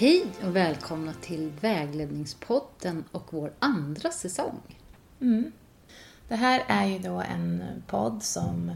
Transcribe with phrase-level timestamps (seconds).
[0.00, 4.60] Hej och välkomna till Vägledningspodden och vår andra säsong.
[5.20, 5.52] Mm.
[6.28, 8.74] Det här är ju då en podd som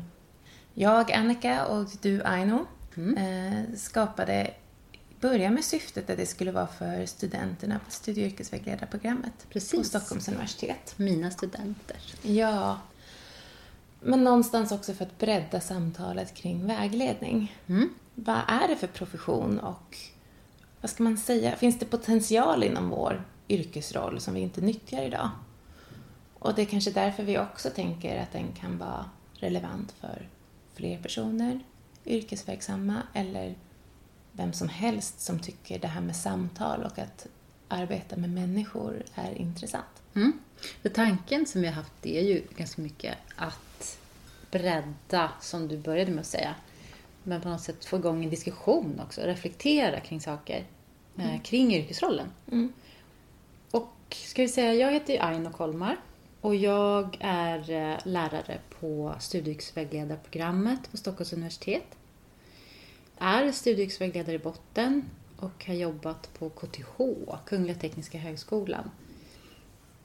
[0.74, 2.66] jag, Annika, och du, Aino,
[2.96, 3.16] Mm.
[3.16, 4.50] eh, skapade
[5.20, 9.78] börja med syftet att det skulle vara för studenterna på studie och yrkesvägledarprogrammet Precis.
[9.78, 10.94] på Stockholms universitet.
[10.96, 11.96] Mina studenter.
[12.22, 12.78] Ja.
[14.00, 17.56] Men någonstans också för att bredda samtalet kring vägledning.
[17.66, 17.88] Mm.
[18.14, 19.96] Vad är det för profession och
[20.84, 21.56] vad ska man säga?
[21.56, 25.30] Finns det potential inom vår yrkesroll som vi inte nyttjar idag?
[26.38, 30.28] Och det är kanske därför vi också tänker att den kan vara relevant för
[30.74, 31.60] fler personer,
[32.06, 33.54] yrkesverksamma eller
[34.32, 37.26] vem som helst som tycker det här med samtal och att
[37.68, 40.02] arbeta med människor är intressant.
[40.14, 40.32] Mm.
[40.82, 43.98] För tanken som vi har haft det är ju ganska mycket att
[44.50, 46.54] bredda, som du började med att säga,
[47.22, 50.64] men på något sätt få igång en diskussion också, reflektera kring saker,
[51.18, 52.28] eh, kring yrkesrollen.
[52.52, 52.72] Mm.
[53.70, 55.96] Och ska vi säga, jag heter Aino Kolmar
[56.40, 61.86] och jag är eh, lärare på studieyrkesvägledarprogrammet på Stockholms universitet.
[63.18, 66.98] Är studieyrkesvägledare i botten och har jobbat på KTH,
[67.46, 68.90] Kungliga Tekniska Högskolan.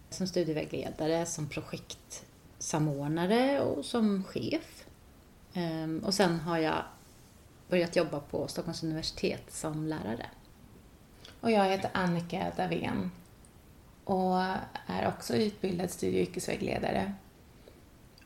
[0.09, 4.85] Som studievägledare, som projektsamordnare och som chef.
[5.53, 6.83] Ehm, Och sen har jag
[7.69, 10.25] börjat jobba på Stockholms universitet som lärare.
[11.41, 13.11] Och jag heter Annika Davén
[14.03, 14.41] och
[14.87, 17.13] är också utbildad studie och yrkesvägledare.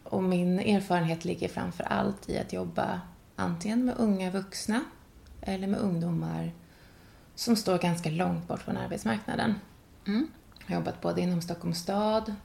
[0.03, 3.01] Och min erfarenhet ligger framför allt i att jobba
[3.35, 4.83] antingen med unga vuxna
[5.41, 6.51] eller med ungdomar
[7.35, 9.55] som står ganska långt bort från arbetsmarknaden.
[10.07, 10.27] Mm.
[10.59, 12.35] Jag har jobbat både inom Stockholms stad,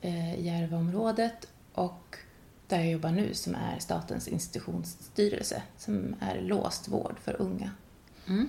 [0.00, 2.16] eh, Järvaområdet och
[2.66, 7.70] där jag jobbar nu som är Statens institutionsstyrelse som är låst vård för unga.
[8.26, 8.48] Mm.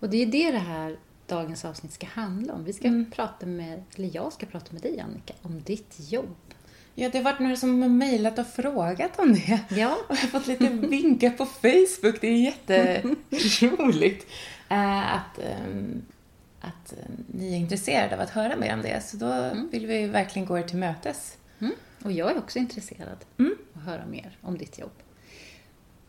[0.00, 2.64] Och det är det det här dagens avsnitt ska handla om.
[2.64, 3.10] Vi ska Mm.
[3.10, 6.36] prata med, eller jag ska prata med dig Annika, om ditt jobb.
[6.94, 9.60] Ja, det har varit några som har mejlat och frågat om det.
[9.70, 9.96] Ja.
[10.08, 12.20] Och jag har fått lite vinkar på Facebook.
[12.20, 12.36] Det är
[13.32, 14.26] jätteroligt
[14.68, 16.02] eh, att, ehm,
[16.60, 19.04] att eh, ni är intresserade av att höra mer om det.
[19.04, 21.36] Så då vill vi verkligen gå er till mötes.
[21.58, 21.72] Mm.
[22.04, 23.54] Och jag är också intresserad Mm.
[23.74, 24.92] att höra mer om ditt jobb.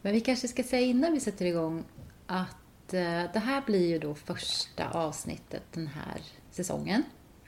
[0.01, 1.83] Men vi kanske ska säga innan vi sätter igång
[2.27, 2.55] att
[2.93, 6.21] eh, det här blir ju då första avsnittet den här
[6.51, 7.03] säsongen.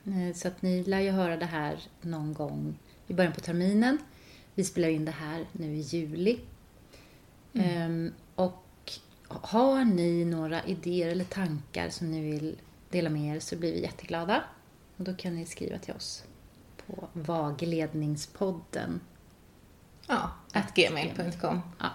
[0.05, 3.97] Eh, Så att ni lär ju höra det här någon gång i början på terminen.
[4.55, 6.39] Vi spelar in det här nu i juli.
[7.53, 8.59] Ehm, Och
[9.27, 12.55] har ni några idéer eller tankar som ni vill
[12.89, 14.43] dela med er så blir vi jätteglada.
[14.97, 16.23] Och då kan ni skriva till oss
[16.87, 18.99] på Vagledningspodden.
[20.07, 21.61] Ja, at gmail.com.
[21.79, 21.89] Ja.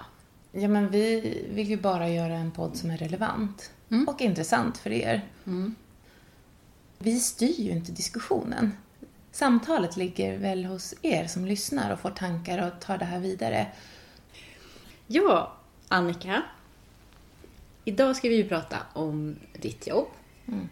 [0.52, 1.20] Ja, men vi
[1.50, 4.08] vill ju bara göra en podd som är relevant Mm.
[4.08, 5.24] och intressant för er.
[5.46, 5.74] Mm.
[6.98, 8.72] Vi styr ju inte diskussionen.
[9.32, 13.66] Samtalet ligger väl hos er som lyssnar och får tankar och tar det här vidare.
[15.06, 15.52] Ja,
[15.88, 16.42] Annika.
[17.84, 20.08] Idag ska vi ju prata om ditt jobb.
[20.48, 20.68] Mm.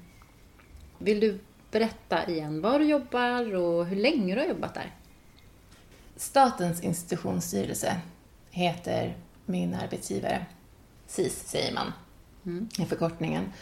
[0.99, 1.39] Vill du
[1.71, 4.95] berätta igen var du jobbar och hur länge du har jobbat där?
[6.17, 8.01] Statens institutionsstyrelse
[8.51, 9.17] heter
[9.47, 10.47] min arbetsgivare.
[11.07, 11.93] SIS säger man
[12.47, 12.69] Mm.
[12.79, 13.53] i förkortningen.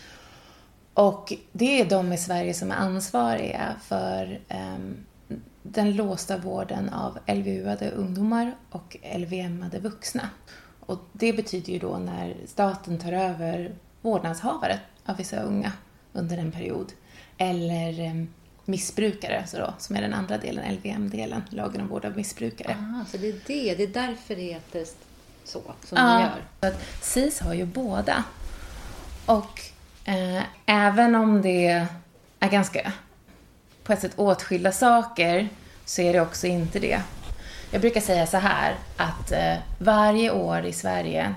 [0.94, 4.96] Och det är de i Sverige som är ansvariga för ehm,
[5.62, 10.28] den låsta vården av LVU-ade ungdomar och LVM-ade vuxna.
[10.80, 15.72] Och det betyder ju då när staten tar över vårdnadshavare av vissa unga
[16.12, 16.92] under en period.
[17.38, 18.28] Eller ehm,
[18.64, 22.76] missbrukare, alltså då, som är den andra delen, LVM-delen, lagen om vård av missbrukare.
[22.80, 23.74] Ah, så det är det.
[23.74, 24.84] Det är därför det heter
[25.44, 26.42] så, som Ja, det gör.
[26.60, 28.24] så att SIS har ju båda.
[29.26, 29.60] Och
[30.04, 31.86] eh, även om det
[32.40, 32.92] är ganska
[33.84, 35.48] på ett sätt åtskilda saker
[35.84, 37.00] så är det också inte det.
[37.70, 41.34] Jag brukar säga så här att eh, varje år i Sverige,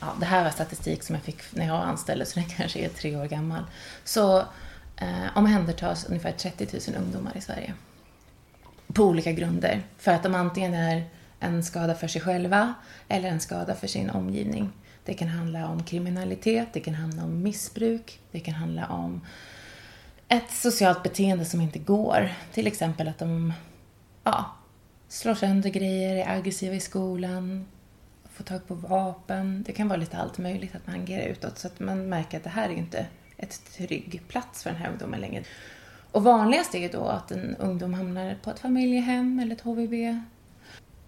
[0.00, 2.88] ja, det här var statistik som jag fick när jag anställde så den kanske är
[2.88, 3.64] tre år gammal,
[4.04, 4.38] så
[4.96, 7.74] eh, omhändertas ungefär 30 000 ungdomar i Sverige.
[8.92, 9.82] På olika grunder.
[9.98, 11.04] För att de antingen är
[11.42, 12.74] en skada för sig själva
[13.08, 14.70] eller en skada för sin omgivning.
[15.04, 19.20] Det kan handla om kriminalitet, det kan handla om missbruk, det kan handla om
[20.28, 22.32] ett socialt beteende som inte går.
[22.52, 23.52] Till exempel att de
[24.24, 24.56] ja,
[25.08, 27.66] slår sönder grejer, är aggressiva i skolan,
[28.32, 29.62] får tag på vapen.
[29.66, 32.44] Det kan vara lite allt möjligt att man agerar utåt så att man märker att
[32.44, 33.06] det här är inte
[33.36, 35.44] ett trygg plats för den här ungdomen längre.
[36.12, 40.22] Och vanligast är ju då att en ungdom hamnar på ett familjehem eller ett HVB.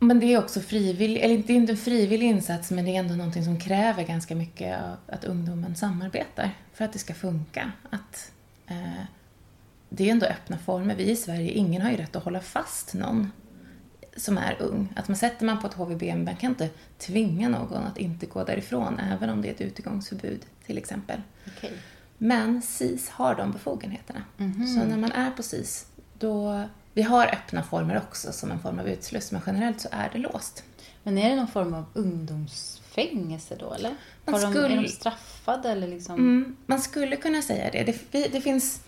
[0.06, 2.98] Men det är också frivillig, eller det är inte en frivillig insats men det är
[2.98, 7.72] ändå någonting som kräver ganska mycket av att ungdomen samarbetar för att det ska funka.
[7.90, 8.32] Att,
[8.66, 9.04] eh,
[9.88, 10.94] det är ändå öppna former.
[10.94, 13.30] Vi i Sverige, ingen har ju rätt att hålla fast någon
[14.16, 14.92] som är ung.
[14.96, 18.44] Att man sätter man på ett HVB, man kan inte tvinga någon att inte gå
[18.44, 21.20] därifrån även om det är ett utegångsförbud till exempel.
[21.46, 21.72] Okej.
[22.18, 24.22] Men SIS har de befogenheterna.
[24.36, 24.66] Mhm.
[24.66, 25.86] Så när man är på SIS,
[26.18, 26.64] då...
[26.94, 30.18] Vi har öppna former också som en form av utsluss, men generellt så är det
[30.18, 30.64] låst.
[31.02, 33.94] Men är det någon form av ungdomsfängelse då, eller?
[34.24, 36.14] Man Har de, skulle- Är de straffade eller liksom?
[36.14, 37.84] Mm, man skulle kunna säga det.
[38.10, 38.28] det.
[38.28, 38.80] Det finns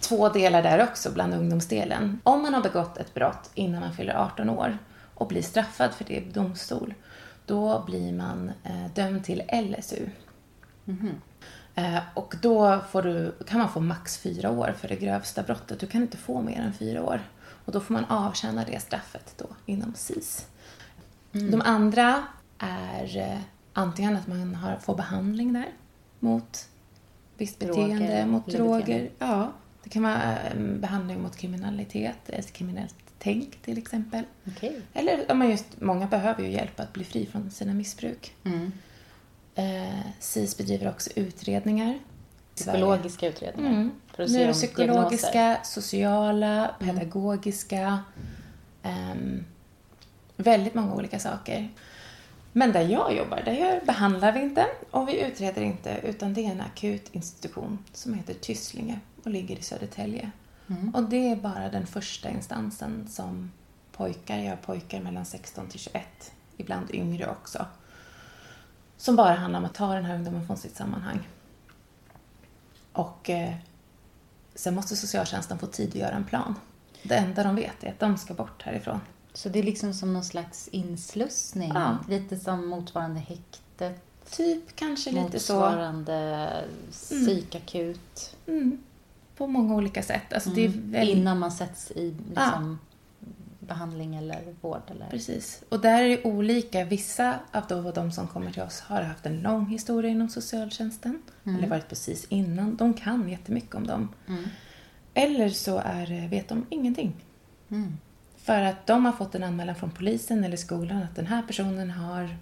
[0.00, 2.20] två delar där också bland ungdomsdelen.
[2.22, 4.78] Om man har begått ett brott innan man fyller 18 år
[5.14, 6.94] och blir straffad för det i domstol,
[7.46, 10.10] då blir man eh, dömd till LSU.
[10.86, 10.94] Eh,
[12.14, 15.80] och då du, kan man få max fyra år för det grövsta brottet.
[15.80, 17.20] Du kan inte få mer än fyra år.
[17.64, 20.46] Och då får man avtjäna det straffet då inom SIS.
[21.32, 22.22] De andra
[22.58, 23.38] är eh,
[23.72, 25.68] antingen att man har, får behandling där
[26.20, 26.68] mot
[27.36, 28.80] visst Droger beteende, mot eller droger.
[28.80, 29.10] beteende.
[29.18, 29.52] Ja,
[29.82, 34.24] det kan vara eh, behandling mot kriminalitet, ett kriminellt tänk till exempel.
[34.46, 34.80] Okej.
[34.92, 38.34] Eller man just, många behöver ju hjälp att bli fri från sina missbruk.
[38.44, 38.72] Mm.
[39.58, 41.98] Eh, SIS bedriver också utredningar.
[42.54, 43.70] Psykologiska utredningar.
[43.70, 43.90] Mm.
[44.06, 44.38] För att diagnoser.
[44.38, 47.98] Neuropsykologiska, sociala, pedagogiska.
[48.82, 49.44] ehm,
[50.36, 51.68] väldigt många olika saker.
[52.52, 56.50] Men där jag jobbar, där behandlar vi inte och vi utreder inte utan det är
[56.50, 60.30] en akut institution som heter Tysslinge och ligger i Södertälje.
[60.68, 60.94] Mm.
[60.94, 63.52] Och det är bara den första instansen som
[63.92, 67.66] pojkar, jag har pojkar mellan 16 till 21, ibland yngre också,
[68.98, 71.28] som bara handlar om att ta den här ungdomen från sitt sammanhang.
[72.92, 73.54] Och eh,
[74.54, 76.54] sen måste socialtjänsten få tid att göra en plan.
[77.02, 79.00] Det enda de vet är att de ska bort härifrån.
[79.32, 81.72] Så det är liksom som någon slags inslussning.
[81.74, 81.96] Ja.
[82.08, 84.02] Lite som motsvarande häktet.
[84.30, 85.52] Typ kanske lite så.
[85.54, 86.50] motsvarande
[86.92, 88.36] psykakut.
[88.46, 88.78] Mm.
[89.36, 90.32] På många olika sätt.
[90.32, 90.90] Alltså det är Mm.
[90.92, 91.16] väldigt...
[91.16, 92.78] Innan man sätts i liksom,
[93.68, 94.82] behandling eller vård.
[94.90, 95.06] Eller...
[95.10, 95.62] Precis.
[95.68, 96.84] Och där är det olika.
[96.84, 101.22] Vissa av då de som kommer till oss har haft en lång historia inom socialtjänsten.
[101.44, 102.76] Eller varit precis innan.
[102.76, 104.08] De kan jättemycket om dem.
[104.28, 104.44] Mm.
[105.14, 107.24] Eller så är, det- vet de ingenting.
[107.70, 107.96] Mm.
[108.36, 111.90] För att de har fått en anmälan från polisen eller skolan att den här personen
[111.90, 112.36] har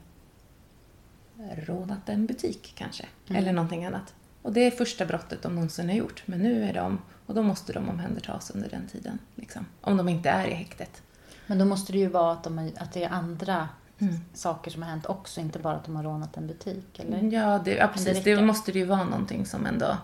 [1.57, 3.07] rånat en butik kanske.
[3.29, 4.15] Eller någonting annat.
[4.43, 6.23] Och det är första brottet de någonsin har gjort.
[6.27, 9.19] Men nu är de, och då måste de omhändertas under den tiden.
[9.35, 9.67] Liksom.
[9.81, 11.03] Om de inte är i häktet.
[11.47, 14.15] Men då måste det ju vara att, de att det är andra Mm.
[14.35, 15.41] saker som har hänt också.
[15.41, 16.99] Inte bara att de har rånat en butik.
[16.99, 17.33] Eller?
[17.33, 18.25] Ja, det, ja precis.
[18.25, 18.43] Det, räcker.
[18.45, 19.97] måste det ju vara någonting som ändå...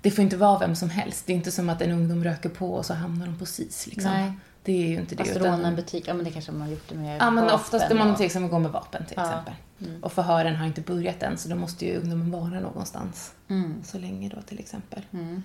[0.00, 1.26] Det får inte vara vem som helst.
[1.26, 3.86] Det är inte som att en ungdom röker på och så hamnar de på SIS.
[3.86, 4.12] Liksom.
[4.12, 4.32] Nej.
[4.62, 5.24] Det är ju inte det.
[5.24, 7.30] Fast utan- råna en butik, ja men det kanske man har gjort det med Ja,
[7.30, 9.28] men vapen oftast är man och- någonting som går med vapen till Ja.
[9.28, 9.54] exempel.
[9.86, 10.04] Mm.
[10.04, 13.32] Och förhören har inte börjat än, så då måste ju ungdomen vara någonstans.
[13.48, 13.82] Mm.
[13.84, 15.02] Så länge då till exempel.
[15.10, 15.42] Mm.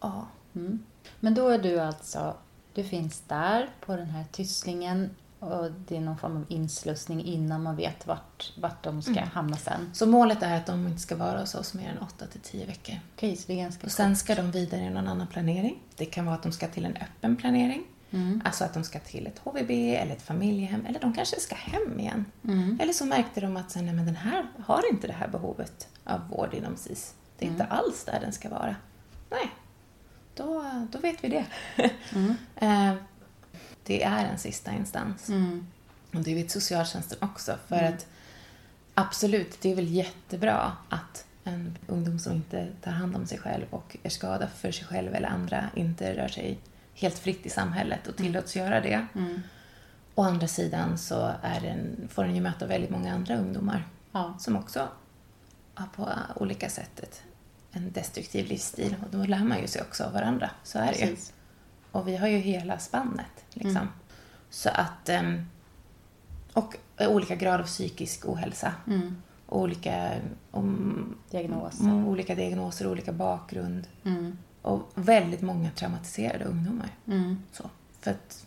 [0.00, 0.26] Ja.
[0.54, 0.78] Mm.
[1.20, 2.34] Men då är du alltså,
[2.76, 7.62] du finns där på den här Tysslingen och det är någon form av inslussning innan
[7.62, 9.28] man vet vart, vart de ska Mm.
[9.28, 9.90] hamna sen.
[9.94, 12.66] Så målet är att de inte ska vara hos oss mer än 8 till 10
[12.66, 12.94] veckor.
[13.14, 15.78] Okej, så det är ganska Och sen ska de vidare i någon annan planering.
[15.96, 17.84] Det kan vara att de ska till en öppen planering.
[18.10, 18.42] Mm.
[18.44, 20.86] Alltså att de ska till ett HVB eller ett familjehem.
[20.86, 22.24] Eller de kanske ska hem igen.
[22.44, 22.78] Mm.
[22.82, 26.28] Eller så märkte de att nej, men den här har inte det här behovet av
[26.28, 27.14] vård inom SIS.
[27.38, 28.76] Det är inte alls där den ska vara.
[29.30, 29.50] Nej,
[30.36, 31.46] då, då vet vi det.
[32.14, 32.34] Mm.
[32.56, 32.94] Eh,
[33.84, 35.28] det är en sista instans.
[35.28, 35.66] Mm.
[36.14, 37.58] Och det vet socialtjänsten också.
[37.68, 38.06] För att
[38.94, 43.64] absolut, det är väl jättebra att en ungdom som inte tar hand om sig själv
[43.70, 46.58] och är skadad för sig själv eller andra inte rör sig
[46.94, 49.06] helt fritt i samhället och tillåts göra det.
[49.14, 49.40] Mm.
[50.14, 54.34] Å andra sidan så den, får den ju möta väldigt många andra ungdomar Ja.
[54.38, 54.88] som också
[55.74, 57.20] har på olika sätt
[57.76, 58.96] en destruktiv livsstil.
[59.04, 60.50] Och då lär man ju sig också av varandra.
[60.64, 61.06] Så är det ju.
[61.06, 61.32] Precis.
[61.92, 63.44] Och vi har ju hela spannet.
[63.50, 63.76] Liksom.
[63.76, 63.88] Mm.
[64.50, 65.08] Så att...
[65.08, 65.46] ehm,
[66.52, 68.72] Och olika grad av psykisk ohälsa.
[68.86, 69.16] Mm.
[69.48, 70.10] Olika,
[70.50, 71.84] om, Diagnoser.
[72.06, 73.86] olika diagnoser, olika bakgrund.
[74.04, 74.38] Mm.
[74.62, 76.88] Och väldigt många traumatiserade ungdomar.
[77.06, 77.42] Mm.
[77.52, 77.70] Så.
[78.00, 78.46] För att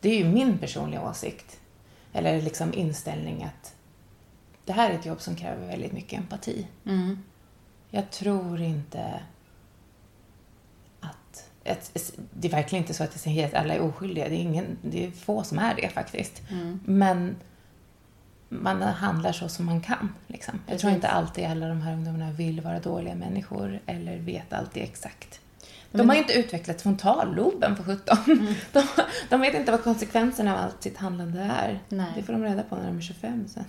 [0.00, 1.60] det är ju min personliga åsikt,
[2.12, 3.74] eller liksom inställning att
[4.64, 6.66] det här är ett jobb som kräver väldigt mycket empati.
[7.96, 9.20] Jag tror inte
[11.00, 11.50] att...
[11.64, 14.28] att det är verkligen inte så att jag säger att alla är oskyldiga.
[14.28, 16.42] Det är, ingen, det är få som är det faktiskt.
[16.50, 16.80] Mm.
[16.84, 17.36] Men
[18.48, 20.14] man handlar så som man kan.
[20.26, 20.60] Liksom.
[20.66, 24.82] Jag tror inte alltid alla de här ungdomarna vill vara dåliga människor eller vet alltid
[24.82, 25.40] exakt.
[25.92, 28.18] De har ju inte utvecklat frontalloben för 17.
[28.26, 28.54] Mm.
[28.72, 28.82] De,
[29.28, 31.80] de vet inte vad konsekvenserna av allt sitt handlande är.
[31.88, 32.12] Nej.
[32.16, 33.64] Det får de reda på när de är 25 sen.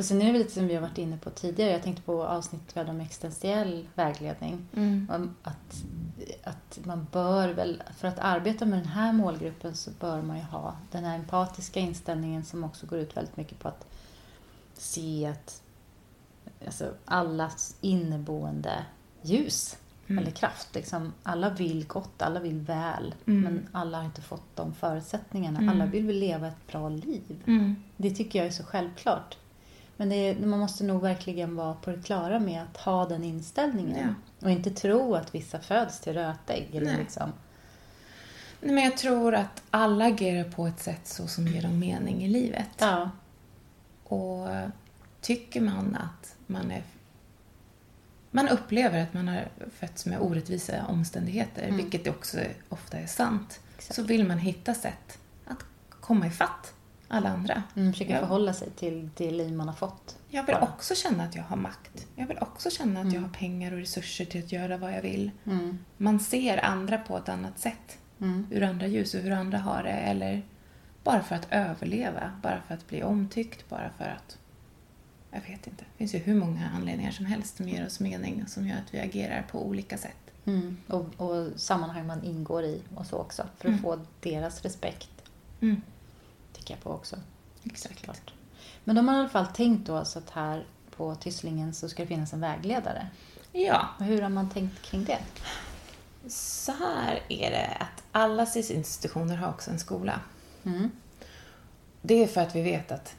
[0.00, 1.70] Och sen är det lite som vi har varit inne på tidigare.
[1.70, 4.66] Jag tänkte på avsnittet vi hade om existentiell vägledning.
[5.10, 5.84] Om Att,
[6.44, 10.42] att man bör väl, för att arbeta med den här målgruppen så bör man ju
[10.42, 13.86] ha den här empatiska inställningen som också går ut väldigt mycket på att
[14.74, 15.62] se att
[16.66, 18.84] alltså, allas inneboende
[19.22, 19.76] ljus
[20.06, 20.74] eller kraft.
[20.74, 23.14] Liksom, alla vill gott, alla vill väl.
[23.24, 25.70] Men alla har inte fått de förutsättningarna.
[25.70, 27.42] Alla vill väl leva ett bra liv.
[27.96, 29.36] Det tycker jag är så självklart.
[30.00, 34.14] Men är, man måste nog verkligen vara på det klara med att ha den inställningen.
[34.40, 36.68] Och inte tro att vissa föds till rötägg.
[36.74, 36.96] Eller Nej.
[36.98, 37.32] liksom.
[38.60, 42.22] Nej, men jag tror att alla agerar på ett sätt så som ger dem mening
[42.24, 42.68] i livet.
[42.78, 43.10] Ja.
[44.04, 44.48] Och
[45.20, 46.82] tycker man att man är...
[48.30, 52.38] Man upplever att man har fötts med orättvisa omständigheter, vilket också
[52.68, 53.94] ofta är sant, Exakt.
[53.94, 55.64] så vill man hitta sätt att
[56.00, 56.74] komma ifatt
[57.10, 57.62] alla andra.
[57.76, 58.18] Mm, försöka Ja.
[58.20, 60.18] förhålla sig till det liv man har fått.
[60.28, 60.64] Jag vill Bara.
[60.64, 62.06] också känna att jag har makt.
[62.16, 65.02] Jag vill också känna att jag har pengar och resurser till att göra vad jag
[65.02, 65.30] vill.
[65.46, 65.78] Mm.
[65.96, 67.98] Man ser andra på ett annat sätt.
[68.20, 68.46] Mm.
[68.50, 69.90] Ur andra ljus och hur andra har det.
[69.90, 70.42] Eller
[71.04, 72.32] bara för att överleva.
[72.42, 73.68] Bara för att bli omtyckt.
[73.68, 74.38] Bara för att...
[75.30, 75.84] Jag vet inte.
[75.92, 78.44] Det finns ju hur många anledningar som helst som ger oss mening.
[78.46, 80.16] Som gör att vi agerar på olika sätt.
[80.44, 80.76] Mm.
[80.86, 83.46] Och, och sammanhang man ingår i och så också.
[83.58, 85.10] För att få deras respekt.
[86.70, 86.78] Mm.
[86.78, 87.16] Jag på också.
[87.64, 87.98] Exakt.
[87.98, 88.32] Såklart.
[88.84, 90.64] Men de har i alla fall tänkt då så att här
[90.96, 93.06] på Tysslingen så ska det finnas en vägledare.
[93.52, 95.18] Ja, Och hur har man tänkt kring det?
[96.28, 100.20] så här är det att alla SIS-institutioner har också en skola.
[100.64, 100.90] Mm.
[102.02, 103.14] Det är för att vi vet att,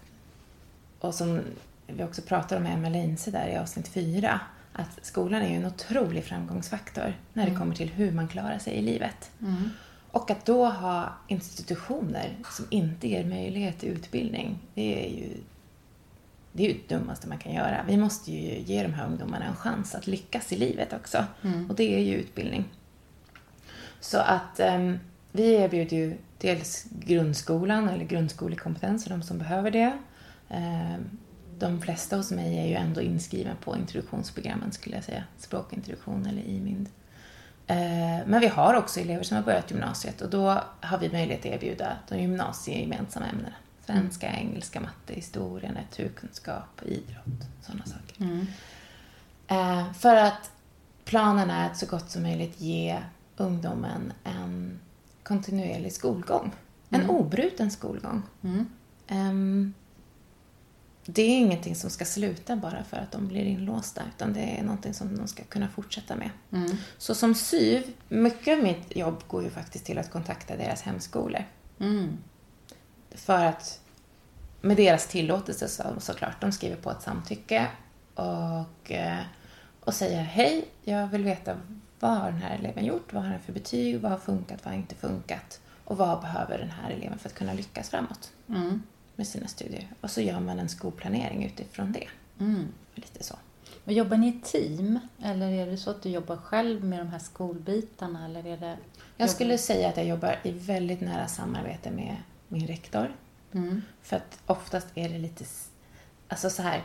[1.00, 1.41] och som
[1.88, 4.39] vi också pratar om med Emma Leinse där i avsnitt fyra,
[4.74, 8.81] att skolan är en otrolig framgångsfaktor när det kommer till hur man klarar sig i
[8.81, 9.31] livet.
[10.12, 15.38] Och att då ha institutioner som inte ger möjlighet till utbildning, det är ju
[16.53, 17.86] det är ju det dummaste man kan göra.
[17.88, 21.25] Vi måste ju ge de här ungdomarna en chans att lyckas i livet också.
[21.70, 22.65] Och det är ju utbildning.
[24.00, 25.00] Så att ehm,
[25.32, 29.98] vi erbjuder ju dels grundskolan eller grundskolekompetens för de som behöver det.
[30.50, 31.18] Ehm,
[31.60, 35.24] de flesta hos mig är ju ändå inskrivna på introduktionsprogrammen skulle jag säga.
[35.38, 36.89] Språkintroduktion eller IMIND.
[37.68, 41.39] Eh, Men vi har också elever som har börjat gymnasiet och då har vi möjlighet
[41.39, 43.53] att erbjuda de gymnasiegemensamma ämnena.
[43.86, 48.46] Svenska, engelska, matte, historia, naturkunskap, idrott, sådana saker.
[49.48, 50.51] Eh, För att
[51.06, 53.00] planen är att så gott som möjligt ge
[53.38, 54.80] ungdomen en
[55.24, 56.51] kontinuerlig skolgång.
[56.89, 58.22] En obruten skolgång.
[59.08, 59.74] Ehm,
[61.05, 64.63] det är ingenting som ska sluta bara för att de blir inlåsta, utan det är
[64.63, 66.29] någonting som de ska kunna fortsätta med.
[66.98, 71.43] Så som SYV, mycket av mitt jobb går ju faktiskt till att kontakta deras hemskolor.
[71.79, 72.17] Mm.
[73.12, 73.79] För att,
[74.62, 77.67] med deras tillåtelse så, såklart, de skriver på ett samtycke
[78.15, 79.20] och, eh,
[79.79, 81.58] och säger hej, jag vill veta
[82.00, 84.74] vad har den här eleven gjort, vad har den för betyg, vad har funkat, vad
[84.74, 88.84] har inte funkat och vad behöver den här eleven för att kunna lyckas framåt Mm.
[89.21, 89.87] Med sina studier.
[90.01, 92.07] Och så gör man en skolplanering utifrån det.
[92.39, 92.67] Mm.
[92.95, 93.35] Lite så.
[93.85, 94.99] Och jobbar ni i team?
[95.23, 98.25] Eller är det så att du jobbar själv med de här skolbitarna?
[98.25, 98.77] Eller är det...
[99.17, 102.15] Jag skulle säga att jag jobbar i väldigt nära samarbete med
[102.47, 103.15] min rektor.
[103.53, 103.81] Mm.
[104.01, 105.45] För att oftast är det lite...
[106.27, 106.83] Alltså så här...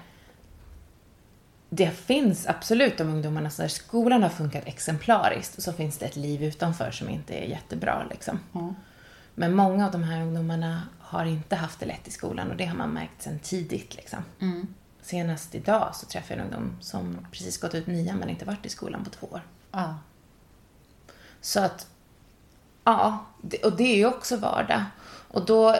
[1.70, 6.16] Det finns absolut de ungdomarna där skolan har funkat exemplariskt och så finns det ett
[6.16, 8.06] liv utanför som inte är jättebra.
[8.10, 8.38] Liksom.
[8.54, 8.74] Mm.
[9.34, 12.64] Men många av de här ungdomarna har inte haft det lätt i skolan och det
[12.64, 13.96] har man märkt sedan tidigt.
[13.96, 14.18] Liksom.
[14.40, 14.66] Mm.
[15.02, 18.66] Senast idag så träffade jag en ungdom som precis gått ut nian men inte varit
[18.66, 19.40] i skolan på två år.
[19.72, 19.98] Ja.
[21.40, 21.86] Så att,
[22.84, 23.26] ja,
[23.64, 24.84] och det är ju också vardag.
[25.28, 25.76] Och då,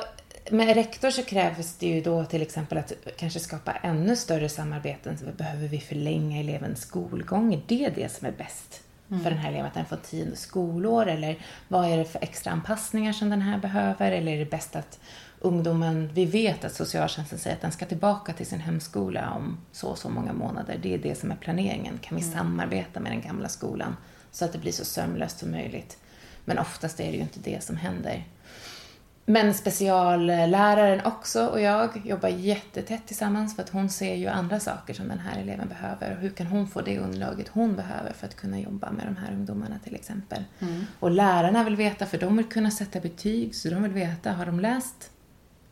[0.51, 5.19] med rektor så krävs det ju då till exempel att kanske skapa ännu större samarbeten.
[5.19, 7.55] Så behöver vi förlänga elevens skolgång?
[7.55, 9.67] Är det det som är bäst för den här eleven?
[9.67, 11.07] Att den får tionde skolår?
[11.07, 14.13] Eller vad är det för extra anpassningar som den här behöver?
[14.13, 14.99] Eller är det bäst att
[15.41, 19.89] ungdomen, vi vet att socialtjänsten säger att den ska tillbaka till sin hemskola om så
[19.89, 20.79] och så många månader.
[20.83, 21.99] Det är det som är planeringen.
[21.99, 23.97] Kan vi samarbeta med den gamla skolan
[24.31, 25.99] så att det blir så sömlöst som möjligt?
[26.45, 28.25] Men oftast är det ju inte det som händer.
[29.29, 34.95] Men specialläraren också och jag jobbar jättetätt tillsammans för att hon ser ju andra saker
[34.95, 38.27] som den här eleven behöver och hur kan hon få det underlaget hon behöver för
[38.27, 40.45] att kunna jobba med de här ungdomarna till exempel.
[41.01, 44.47] Och lärarna vill veta, för de vill kunna sätta betyg, så de vill veta, har
[44.47, 45.11] de läst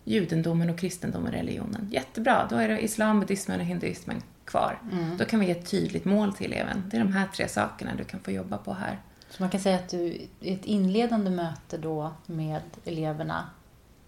[0.04, 1.88] judendomen och kristendomen och religionen?
[1.92, 4.78] Jättebra, då är det islam, buddhismen och hinduismen kvar.
[5.18, 6.82] Då kan vi ge ett tydligt mål till eleven.
[6.90, 8.98] Det är de här tre sakerna du kan få jobba på här.
[9.36, 13.50] Så man kan säga att du i ett inledande möte då med eleverna,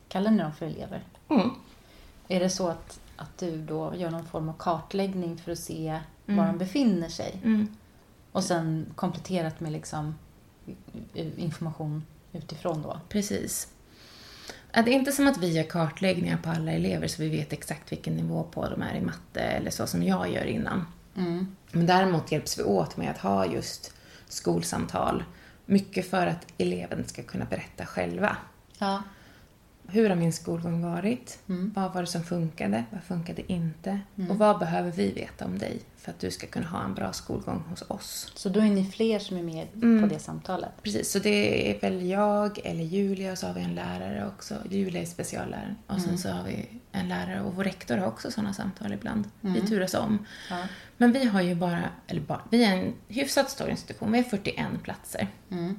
[0.08, 1.02] kallar ni dem för elever?
[1.28, 1.50] Mm.
[2.28, 6.00] Är det så att, att du då gör någon form av kartläggning för att se
[6.26, 6.46] var Mm.
[6.46, 7.40] de befinner sig?
[7.44, 7.76] Mm.
[8.32, 10.14] Och sen kompletterat med liksom
[11.36, 13.00] information utifrån då?
[13.08, 13.68] Precis.
[14.72, 17.92] Det är inte som att vi gör kartläggningar på alla elever så vi vet exakt
[17.92, 20.86] vilken nivå på de är i matte eller så som jag gör innan.
[21.16, 21.56] Mm.
[21.72, 23.92] Men däremot hjälps vi åt med att ha just
[24.28, 25.24] skolsamtal.
[25.66, 28.36] Mycket för att eleven ska kunna berätta själva.
[28.78, 29.02] Ja.
[29.88, 31.38] Hur har min skolgång varit?
[31.48, 31.72] Mm.
[31.76, 32.84] Vad var det som funkade?
[32.90, 34.00] Vad funkade inte?
[34.30, 37.12] Och vad behöver vi veta om dig för att du ska kunna ha en bra
[37.12, 38.32] skolgång hos oss?
[38.34, 40.02] Så då är ni fler som är med Mm.
[40.02, 40.68] på det samtalet?
[40.82, 44.54] Precis, så det är väl jag eller Julia och så har vi en lärare också.
[44.70, 45.76] Julia är specialläraren.
[45.86, 49.24] Och sen så har vi en lärare och vår rektor har också sådana samtal ibland.
[49.40, 50.26] Vi turas om.
[50.50, 50.58] Ja.
[50.96, 54.12] Men vi har ju bara, eller bara, vi är en hyfsat stor institution.
[54.12, 55.28] Vi har 41 platser.
[55.50, 55.76] Mm.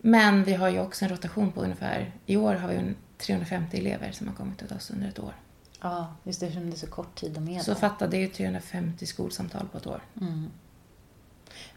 [0.00, 3.78] Men vi har ju också en rotation på ungefär, i år har vi en 350
[3.78, 5.34] elever som har kommit till oss under ett år.
[5.80, 8.20] Ja, just det, eftersom det är så kort tid de är Så fatta, det är
[8.20, 10.00] ju 350 skolsamtal på ett år.
[10.20, 10.50] Mm.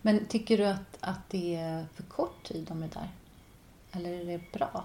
[0.02, 3.10] Men tycker du att, att det är för kort tid de är där?
[3.92, 4.84] Eller är det bra?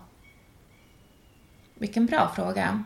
[1.75, 2.85] Vilken bra fråga.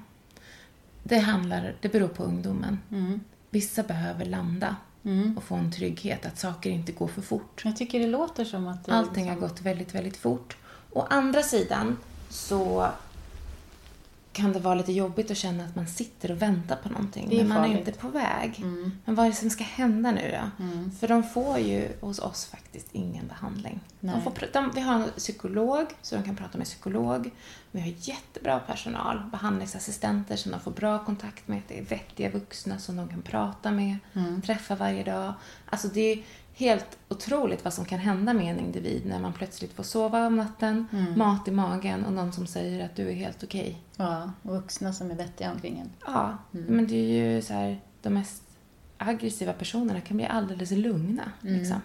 [1.02, 2.78] Det handlar, det beror på ungdomen.
[2.90, 3.20] Mm.
[3.50, 5.36] Vissa behöver landa Mm.
[5.36, 7.62] och få en trygghet att saker inte går för fort.
[7.64, 10.56] Jag tycker det låter som att det Allting har liksom- gått väldigt, väldigt fort.
[10.92, 11.96] Å andra sidan
[12.28, 12.88] så
[14.36, 17.32] kan det vara lite jobbigt att känna att man sitter och väntar på någonting.
[17.32, 17.88] Är men man är farligt.
[17.88, 18.54] inte på väg.
[18.58, 18.92] Mm.
[19.04, 20.64] Men vad är det som ska hända nu då?
[20.64, 20.90] Mm.
[20.90, 23.80] För de får ju hos oss faktiskt ingen behandling.
[24.00, 27.30] De får, de, vi har en psykolog, så de kan prata med psykolog.
[27.70, 31.62] Vi har jättebra personal, behandlingsassistenter som de får bra kontakt med.
[31.68, 34.42] Det är vettiga vuxna som de kan prata med, Mm.
[34.42, 35.32] träffa varje dag.
[35.70, 36.22] Alltså det är
[36.58, 40.36] helt otroligt vad som kan hända med en individ när man plötsligt får sova om
[40.36, 41.18] natten, Mm.
[41.18, 43.78] mat i magen och någon som säger att du är helt okej.
[43.96, 45.90] Ja, och vuxna som är vettiga omkring en.
[46.06, 46.66] Ja, Mm.
[46.76, 48.42] men det är ju så här, de mest
[48.98, 51.32] aggressiva personerna kan bli alldeles lugna.
[51.42, 51.54] Mm.
[51.58, 51.80] Liksom.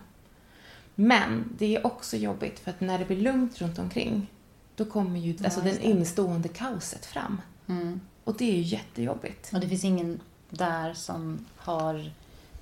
[0.96, 4.28] Men det är också jobbigt för att när det blir lugnt runt omkring
[4.76, 7.42] då kommer ju Ja, alltså, den innestående kaoset fram.
[7.68, 8.02] Mm.
[8.24, 9.50] Och det är ju jättejobbigt.
[9.54, 12.12] Och det finns ingen där som har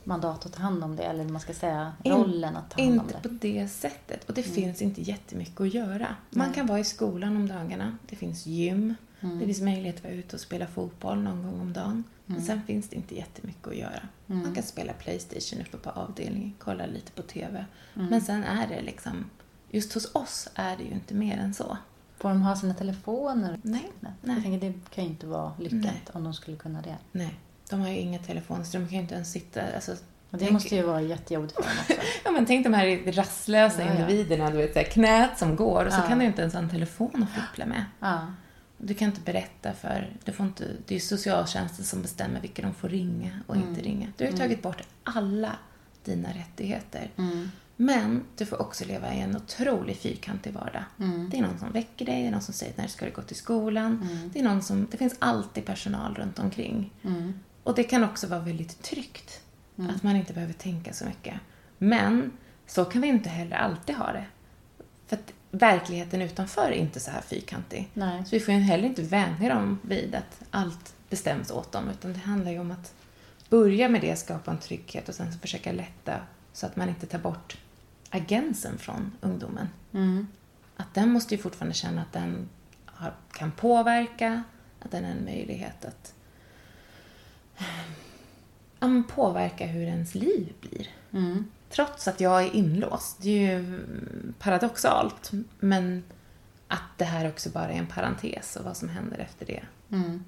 [0.09, 3.05] mandat att ta hand om det, eller man ska säga rollen att ta hand om
[3.05, 3.29] Inte det.
[3.29, 4.23] på det sättet.
[4.29, 4.55] Och det Mm.
[4.55, 6.15] finns inte jättemycket att göra.
[6.29, 6.55] Man Nej.
[6.55, 7.97] kan vara i skolan om dagarna.
[8.09, 8.95] Det finns gym.
[9.21, 9.39] Mm.
[9.39, 12.03] Det finns möjlighet att vara ute och spela fotboll någon gång om dagen.
[12.25, 12.47] Men Mm.
[12.47, 14.01] sen finns det inte jättemycket att göra.
[14.27, 14.41] Mm.
[14.43, 17.65] Man kan spela Playstation uppe på avdelningen, kolla lite på TV.
[17.95, 18.07] Mm.
[18.07, 19.25] Men sen är det liksom,
[19.71, 21.77] just hos oss är det ju inte mer än så.
[22.17, 23.59] Får de ha sina telefoner?
[23.63, 24.11] Nej, Nej.
[24.21, 24.35] Nej.
[24.35, 26.01] Jag tänker, det kan ju inte vara lyckat Nej.
[26.13, 26.97] om de skulle kunna det.
[27.11, 27.39] nej.
[27.69, 29.97] De har ju inga telefoner så de kan ju inte ens sitta, alltså, Och
[30.31, 31.93] det Tänk- måste ju vara jättejobbigt för dem också.
[32.25, 35.85] Ja men tänk de här rastlösa Ja, individerna, du vet så här, knät som går
[35.85, 36.07] och så Ja.
[36.07, 37.85] kan du inte ens ha en telefon att fippla med.
[37.99, 38.19] Ja.
[38.77, 42.73] Du kan inte berätta för, du får inte, det är socialtjänsten som bestämmer vilka de
[42.73, 44.07] får ringa och inte ringa.
[44.17, 45.51] Du har ju tagit bort alla
[46.05, 47.09] dina rättigheter.
[47.17, 47.51] Mm.
[47.75, 50.83] Men du får också leva i en otrolig fyrkantig vardag.
[50.99, 51.29] Mm.
[51.29, 53.21] Det är någon som väcker dig, det är någon som säger när ska du gå
[53.21, 54.09] till skolan.
[54.11, 54.29] Mm.
[54.33, 56.93] Det, är någon som, det finns alltid personal runt omkring.
[57.63, 59.41] Och det kan också vara väldigt tryggt.
[59.77, 59.95] Mm.
[59.95, 61.33] Att man inte behöver tänka så mycket.
[61.77, 62.31] Men
[62.67, 64.25] så kan vi inte heller alltid ha det.
[65.07, 67.89] För att verkligheten utanför är inte så här fyrkantig.
[67.93, 68.25] Nej.
[68.25, 71.89] Så vi får ju heller inte vänja dem vid att allt bestäms åt dem.
[71.89, 72.93] Utan det handlar ju om att
[73.49, 76.19] börja med det, skapa en trygghet och sen försöka lätta
[76.53, 77.57] så att man inte tar bort
[78.09, 79.69] agensen från ungdomen.
[79.93, 80.27] Mm.
[80.75, 82.49] Att den måste ju fortfarande känna att den
[82.85, 84.43] har, kan påverka,
[84.79, 86.13] att den är en möjlighet att
[88.79, 90.87] ja, påverka hur ens liv blir.
[91.11, 91.45] Mm.
[91.69, 93.17] Trots att jag är inlåst.
[93.21, 93.81] Det är ju
[94.39, 95.31] paradoxalt.
[95.59, 96.03] Men
[96.67, 99.61] att det här också bara är en parentes och vad som händer efter det.
[99.91, 100.23] Mm.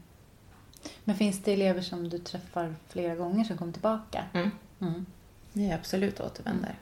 [1.04, 4.26] Men finns det elever som du träffar flera gånger som kommer tillbaka?
[4.34, 4.52] Mm.
[4.82, 5.06] Mm.
[5.54, 6.76] Det är absolut återvändare.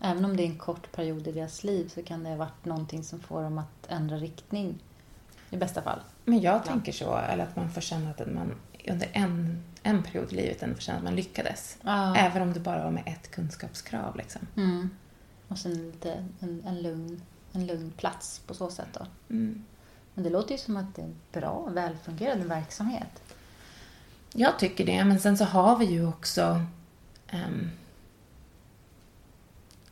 [0.00, 2.64] Även om det är en kort period i deras liv så kan det ha varit
[2.64, 4.78] någonting som får dem att ändra riktning.
[5.50, 6.00] I bästa fall.
[6.24, 6.58] Men jag Ja.
[6.58, 8.54] tänker så, eller att man får känna att man
[8.88, 11.78] under en, en period i livet ändå får känna att man lyckades.
[11.82, 12.16] Ja.
[12.16, 14.16] Även om det bara var med ett kunskapskrav.
[14.16, 14.46] Liksom.
[14.56, 14.90] Mm.
[15.48, 19.06] Och sen lite en, en, lugn, en lugn plats på så sätt då.
[19.30, 19.64] Mm.
[20.14, 23.22] Men det låter ju som att det är en bra, välfungerande verksamhet.
[24.32, 26.62] Jag tycker det, men sen så har vi ju också...
[27.28, 27.70] ehm,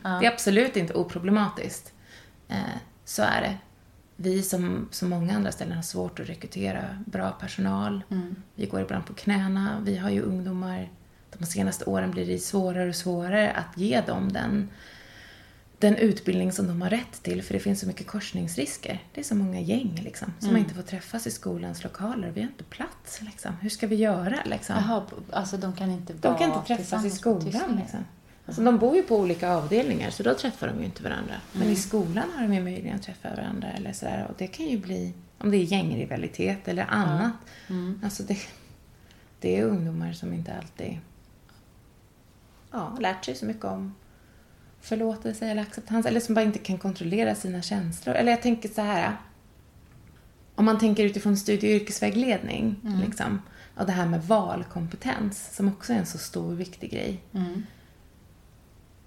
[0.03, 0.09] Ja.
[0.09, 1.93] Det är absolut inte oproblematiskt.
[2.47, 3.57] Eh, så är det.
[4.19, 8.01] Vi som, som många andra ställen har svårt att rekrytera bra personal.
[8.11, 8.35] Mm.
[8.55, 9.81] Vi går ibland på knäna.
[9.85, 10.89] Vi har ju ungdomar,
[11.39, 14.69] de senaste åren blir det svårare och svårare att ge dem den
[15.79, 19.03] den utbildning som de har rätt till för det finns så mycket korsningsrisker.
[19.13, 20.61] Det är så många gäng liksom, som Mm.
[20.61, 22.31] inte får träffas i skolans lokaler.
[22.31, 23.21] Vi har inte plats.
[23.21, 23.51] Liksom.
[23.61, 24.35] Hur ska vi göra?
[24.45, 24.75] Liksom?
[24.75, 27.75] Jaha, alltså de kan inte De kan inte träffas i skolan.
[27.81, 27.99] Liksom.
[28.47, 31.33] Alltså, de bor ju på olika avdelningar så då träffar de ju inte varandra.
[31.51, 31.73] Men Mm.
[31.73, 33.67] i skolan har de ju möjlighet att träffa varandra.
[33.71, 34.25] Eller sådär.
[34.29, 37.33] Och det kan ju bli, om det är gängrivalitet eller annat.
[37.69, 37.99] Mm.
[38.03, 38.37] Alltså det,
[39.39, 40.99] det är ungdomar som inte alltid
[42.71, 43.95] ja, lärt sig så mycket om
[44.81, 46.05] förlåtelse eller acceptans.
[46.05, 48.15] Eller som bara inte kan kontrollera sina känslor.
[48.15, 49.17] Eller jag tänker så här.
[50.55, 52.75] Om man tänker utifrån studie och yrkesvägledning.
[53.05, 53.41] Liksom,
[53.75, 57.21] och det här med valkompetens som också är en så stor viktig grej.
[57.33, 57.63] Mm.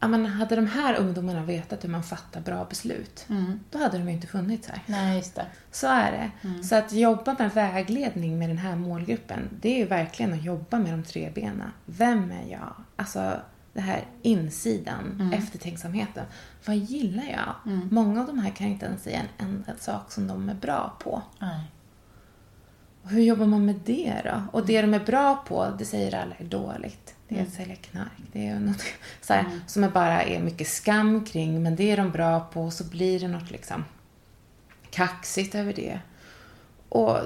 [0.03, 3.61] Ja, men hade de här ungdomarna vetat hur man fattar bra beslut, Mm.
[3.71, 4.83] då hade de ju inte funnits här.
[4.87, 5.47] Nej, just det.
[5.71, 6.31] Så är det.
[6.65, 10.79] Så att jobba med vägledning med den här målgruppen, det är ju verkligen att jobba
[10.79, 11.71] med de tre benen.
[11.87, 12.73] Vem är jag?
[12.97, 13.33] Alltså,
[13.73, 16.25] det här insidan, eftertänksamheten.
[16.67, 17.55] Vad gillar jag?
[17.91, 20.97] Många av de här kan inte ens säga en enda sak som de är bra
[21.03, 21.23] på.
[21.39, 21.61] Nej.
[23.03, 24.43] Och hur jobbar man med det då?
[24.53, 27.15] Och det de är bra på, det säger alla är dåligt.
[27.31, 28.23] Det är att sälja knark.
[28.33, 28.83] Det är något
[29.21, 32.65] så här, som är bara är mycket skam kring, men det är de bra på
[32.65, 33.85] och så blir det något liksom
[34.91, 36.01] kaxigt över det.
[36.89, 37.19] Och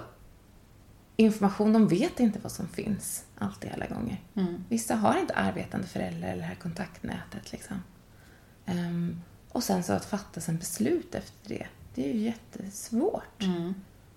[1.16, 4.20] information, de vet inte vad som finns alltid alla gånger.
[4.34, 4.64] Mm.
[4.68, 7.82] Vissa har inte arbetande föräldrar eller det här kontaktnätet liksom.
[8.66, 13.42] Ehm, och sen så att fatta sen beslut efter det, det är ju jättesvårt.
[13.42, 13.74] Mm.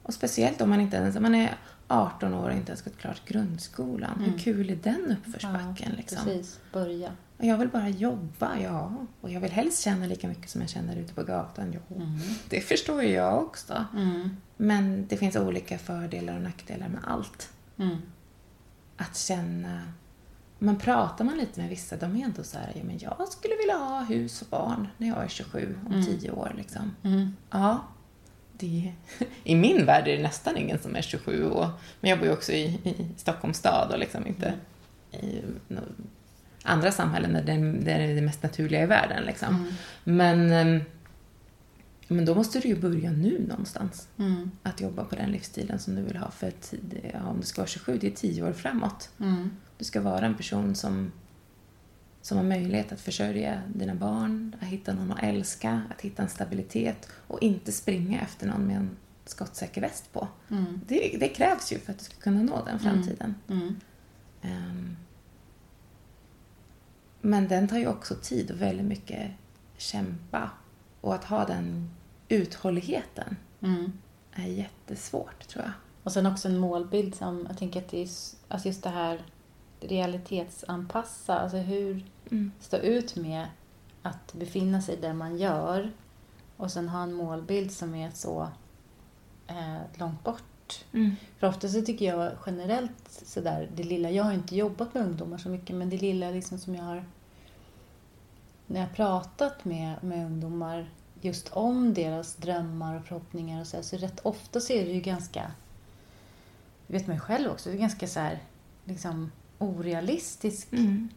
[0.08, 3.26] Och speciellt om man inte ens, man är 18 år och inte ens gått klart
[3.26, 4.20] grundskolan.
[4.20, 6.24] Hur kul är den uppförsbacken liksom?
[6.24, 7.12] Precis, börja.
[7.38, 8.91] Och jag vill bara jobba, ja.
[9.22, 12.02] Och jag vill helst tjäna lika mycket som jag känner ute på gatan, jo.
[12.50, 13.86] Det förstår ju jag också.
[13.96, 14.30] Mm.
[14.58, 17.50] Men det finns olika fördelar och nackdelar med allt.
[17.78, 17.98] Mm.
[18.98, 19.82] Att känna...
[20.60, 23.56] Men pratar man lite med vissa, de är ändå så här, ja, men jag skulle
[23.56, 26.96] vilja ha hus och barn när jag är 27, om 10 år liksom.
[27.04, 27.36] Mm.
[27.50, 27.84] Ja,
[28.58, 28.93] det,
[29.43, 31.70] i min värld är det nästan ingen som är 27 år.
[32.02, 34.54] Men jag bor ju också i, i Stockholms stad och liksom inte
[35.12, 35.80] i no,
[36.63, 39.24] andra samhällen där det, där det är det mest naturliga i världen.
[39.24, 39.72] Liksom.
[40.04, 40.82] Men, ehm,
[42.08, 44.08] men då måste du ju börja nu någonstans.
[44.17, 44.52] Mm.
[44.63, 46.32] Att jobba på den livsstilen som du vill ha.
[46.32, 49.10] För tid, ja, om du ska vara 27, det är 10 år framåt.
[49.20, 49.50] Mm.
[49.78, 51.12] Du ska vara en person som,
[52.27, 56.29] som har möjlighet att försörja dina barn, att hitta någon att älska, att hitta en
[56.29, 58.89] stabilitet och inte springa efter någon med en
[59.25, 60.27] skottsäker väst på.
[60.49, 60.81] Mm.
[60.87, 63.35] Det, det krävs ju för att du ska kunna nå den framtiden.
[63.49, 63.75] Mm.
[64.41, 64.97] Ehm,
[67.21, 69.31] men den tar ju också tid och väldigt mycket
[69.77, 70.49] kämpa.
[71.01, 71.89] Och att ha den
[72.29, 73.91] uthålligheten Mm.
[74.33, 75.73] är jättesvårt, tror jag.
[76.03, 78.09] Och sen också en målbild som jag tänker att det är
[78.47, 79.21] alltså just det här
[79.79, 82.51] realitetsanpassa, alltså hur Mm.
[82.59, 83.47] stå ut med
[84.01, 85.91] att befinna sig där man gör
[86.57, 88.47] och sen ha en målbild som är så
[89.47, 90.85] eh, långt bort.
[90.93, 91.15] Mm.
[91.39, 95.37] För ofta så tycker jag generellt sådär, det lilla, jag har inte jobbat med ungdomar
[95.37, 97.05] så mycket, men det lilla liksom som jag har
[98.65, 100.89] när jag har pratat med, med ungdomar
[101.21, 104.91] just om deras drömmar och förhoppningar och så, här, så rätt ofta så är det
[104.91, 105.51] ju ganska,
[106.87, 108.39] vet man ju själv också, det är ganska så här,
[108.85, 111.10] liksom orealistisk Mm.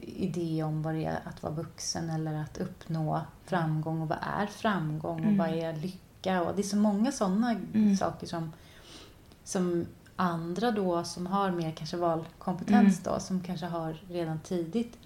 [0.00, 4.46] idé om vad det är att vara vuxen eller att uppnå framgång och vad är
[4.46, 5.36] framgång och Mm.
[5.38, 7.96] vad är lycka och det är så många sådana Mm.
[7.96, 8.52] saker som,
[9.44, 13.14] som andra då som har mer kanske valkompetens Mm.
[13.14, 14.98] då som kanske har redan tidigt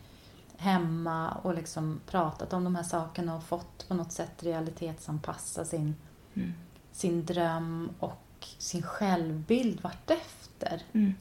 [0.56, 5.94] hemma och liksom pratat om de här sakerna och fått på något sätt realitetsanpassa sin,
[6.34, 6.52] Mm.
[6.92, 8.22] sin dröm och
[8.58, 10.82] sin självbild vartefter.
[10.92, 11.14] Mm.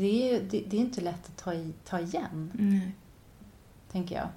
[0.00, 2.92] Det är, det, det är inte lätt att ta, i, ta igen, Nej.
[3.92, 4.28] tänker jag.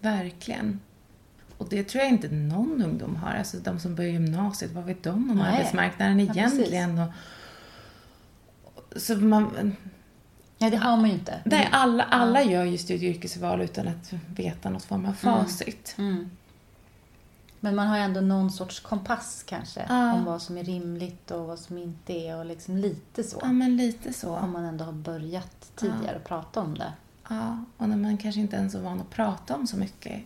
[0.00, 0.80] Verkligen.
[1.58, 3.30] Och det tror jag inte någon ungdom har.
[3.34, 5.56] Alltså de som börjar gymnasiet, vad vet de om Nej.
[5.56, 6.98] arbetsmarknaden Ja, egentligen?
[6.98, 7.12] och,
[9.00, 9.76] så man,
[10.58, 11.40] Nej, det har man ju inte.
[11.44, 15.94] nej, alla, alla gör ju studie och yrkesval utan att veta något form av facit.
[15.98, 16.30] Mm.
[17.60, 20.12] Men man har ju ändå någon sorts kompass kanske Ja.
[20.12, 23.38] om vad som är rimligt och vad som inte är och liksom lite så.
[23.42, 24.36] Ja, men lite så.
[24.36, 26.92] Om man ändå har börjat tidigare prata om det.
[27.28, 30.22] Ja, och när man kanske inte ens är van att prata om så mycket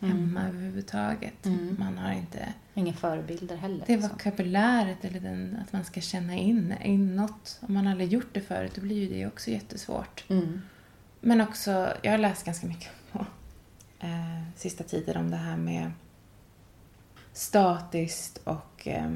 [0.00, 1.46] hemma överhuvudtaget.
[1.46, 1.76] Mm.
[1.78, 3.84] Man har inte Inga förebilder heller.
[3.86, 4.10] det liksom.
[4.10, 7.58] vokabuläret eller den, att man ska känna in inåt.
[7.68, 10.24] Om man aldrig gjort det förut, då blir ju det också jättesvårt.
[10.28, 10.62] Mm.
[11.20, 13.26] Men också, jag har läst ganska mycket på
[14.00, 15.90] eh, sista tiden om det här med
[17.34, 19.10] statiskt och eh,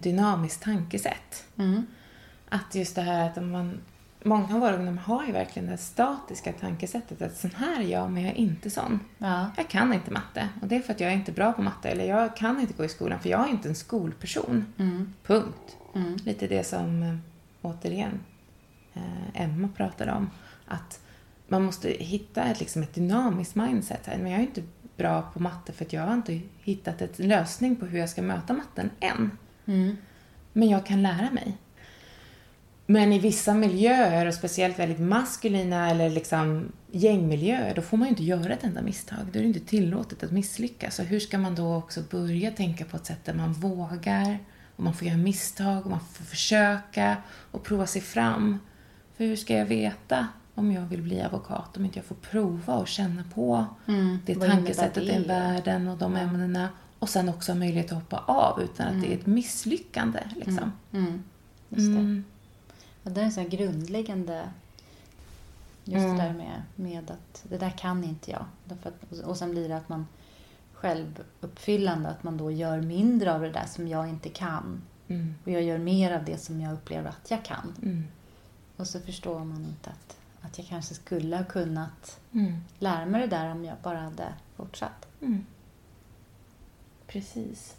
[0.00, 1.44] dynamiskt tankesätt.
[1.56, 1.86] Mm.
[2.48, 3.80] Att just det här att om man,
[4.22, 8.10] många av våra ungdomar har ju verkligen det statiska tankesättet att sån här är jag,
[8.10, 9.00] men jag är inte sån.
[9.18, 9.50] Ja.
[9.56, 11.88] Jag kan inte matte och det är för att jag är inte bra på matte
[11.88, 14.64] eller jag kan inte gå i skolan för jag är inte en skolperson.
[14.78, 15.14] Mm.
[15.26, 15.76] Punkt.
[15.94, 16.16] Mm.
[16.24, 17.16] Lite det som, eh,
[17.62, 18.20] återigen,
[18.94, 20.30] eh, Emma pratade om.
[20.66, 21.00] Att
[21.48, 24.06] man måste hitta ett, liksom ett dynamiskt mindset.
[24.06, 24.18] Här.
[24.18, 24.62] Men jag är inte
[24.98, 28.22] bra på matte för att jag har inte hittat ett lösning på hur jag ska
[28.22, 29.30] möta matten än.
[29.66, 29.96] Mm.
[30.52, 31.56] Men jag kan lära mig.
[32.86, 38.10] Men i vissa miljöer, och speciellt väldigt maskulina eller liksom gängmiljöer, då får man ju
[38.10, 39.18] inte göra ett enda misstag.
[39.32, 40.94] Då är det inte tillåtet att misslyckas.
[40.94, 44.38] Så hur ska man då också börja tänka på ett sätt där man vågar,
[44.76, 47.16] och man får göra misstag, och man får försöka
[47.50, 48.58] och prova sig fram.
[49.16, 52.74] För hur ska jag veta om jag vill bli advokat om inte jag får prova
[52.76, 54.18] och känna på Mm.
[54.26, 55.12] det tankesättet, det?
[55.12, 56.68] den världen och de ämnena.
[56.98, 60.20] Och sen också ha möjlighet att hoppa av utan att det är ett misslyckande.
[60.36, 60.72] Liksom.
[60.92, 61.22] Mm.
[61.68, 61.98] Just det.
[62.00, 62.24] Mm.
[63.02, 64.48] Ja, det är en sån här grundläggande...
[65.84, 66.16] Just Mm.
[66.16, 68.44] det där med, med att det där kan inte jag.
[68.68, 70.06] Att, och sen blir det att man
[70.72, 74.82] självuppfyllande, att man då gör mindre av det där som jag inte kan.
[75.08, 75.34] Mm.
[75.44, 77.74] Och jag gör mer av det som jag upplever att jag kan.
[77.82, 78.04] Mm.
[78.76, 80.17] Och så förstår man inte att,
[80.50, 82.52] att jag kanske skulle ha kunnat Mm.
[82.78, 85.06] lära mig det där om jag bara hade fortsatt.
[85.22, 85.46] Mm.
[87.06, 87.76] Precis.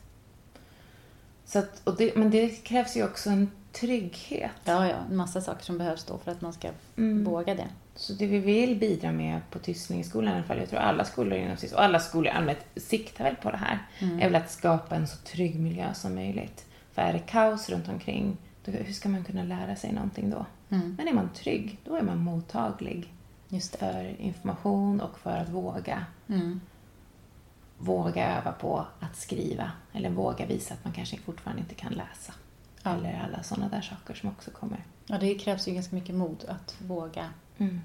[1.45, 4.51] Så att, och det, men det krävs ju också en trygghet.
[4.63, 7.23] Ja, ja, en massa saker som behövs då för att man ska Mm.
[7.23, 7.67] våga det.
[7.95, 11.37] Så det vi vill bidra med på Tysslingeskolan i alla fall, jag tror alla skolor
[11.39, 14.19] inom SIS och alla skolor i allmänhet siktar väl på det här, Mm.
[14.19, 16.65] är väl att skapa en så trygg miljö som möjligt.
[16.93, 20.45] För är det kaos runt omkring, då, hur ska man kunna lära sig någonting då?
[20.69, 20.95] Mm.
[20.97, 23.13] Men är man trygg, då är man mottaglig
[23.79, 26.05] för information och för att våga.
[26.27, 26.61] Mm.
[27.77, 32.33] Våga öva på att skriva eller våga visa att man kanske fortfarande inte kan läsa.
[32.83, 32.95] Ja.
[32.95, 34.85] Eller alla sådana där saker som också kommer.
[35.07, 37.81] Ja, det krävs ju ganska mycket mod att våga Mm.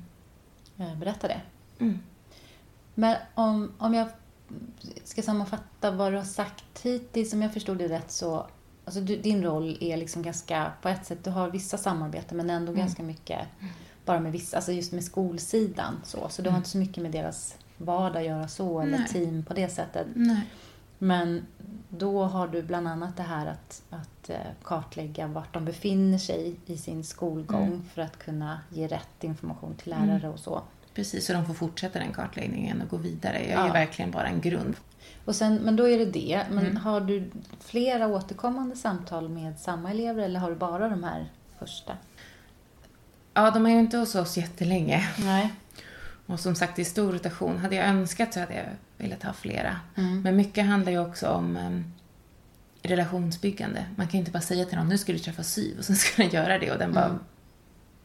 [0.78, 1.40] eh, berätta det.
[1.78, 1.98] Mm.
[2.94, 4.08] Men om, om jag
[5.04, 8.46] ska sammanfatta vad du har sagt hittills, om jag förstod det rätt så...
[8.84, 12.50] Alltså du, din roll är liksom ganska, på ett sätt, du har vissa samarbeten men
[12.50, 13.40] ändå ganska mycket
[14.04, 16.28] bara med vissa, alltså just med skolsidan så.
[16.28, 19.08] Så du har inte så mycket med deras vardag att göra så, eller Nej.
[19.08, 20.06] team på det sättet.
[20.14, 20.40] Nej.
[20.98, 21.46] Men
[21.88, 26.56] då har du bland annat det här att, att eh, kartlägga vart de befinner sig
[26.66, 27.82] i sin skolgång Mm.
[27.94, 30.62] för att kunna ge rätt information till lärare och så.
[30.94, 33.48] Precis, så de får fortsätta den kartläggningen och gå vidare.
[33.48, 33.66] Jag Ja.
[33.66, 34.76] ger verkligen bara en grund.
[35.24, 36.44] Och sen, men då är det det.
[36.50, 36.76] Men Mm.
[36.76, 37.30] har du
[37.60, 41.26] flera återkommande samtal med samma elever eller har du bara de här
[41.58, 41.96] första?
[43.34, 45.08] Ja, de är ju inte hos oss jättelänge.
[45.18, 45.52] Nej.
[46.26, 47.58] Och som sagt, i stor rotation.
[47.58, 48.64] Hade jag önskat så hade jag
[48.98, 49.76] velat ha flera.
[49.96, 50.22] Mm.
[50.22, 51.84] Men mycket handlar ju också om em,
[52.82, 53.84] relationsbyggande.
[53.96, 55.96] Man kan ju inte bara säga till någon, nu ska du träffa SYV och sen
[55.96, 57.18] ska den göra det och den bara...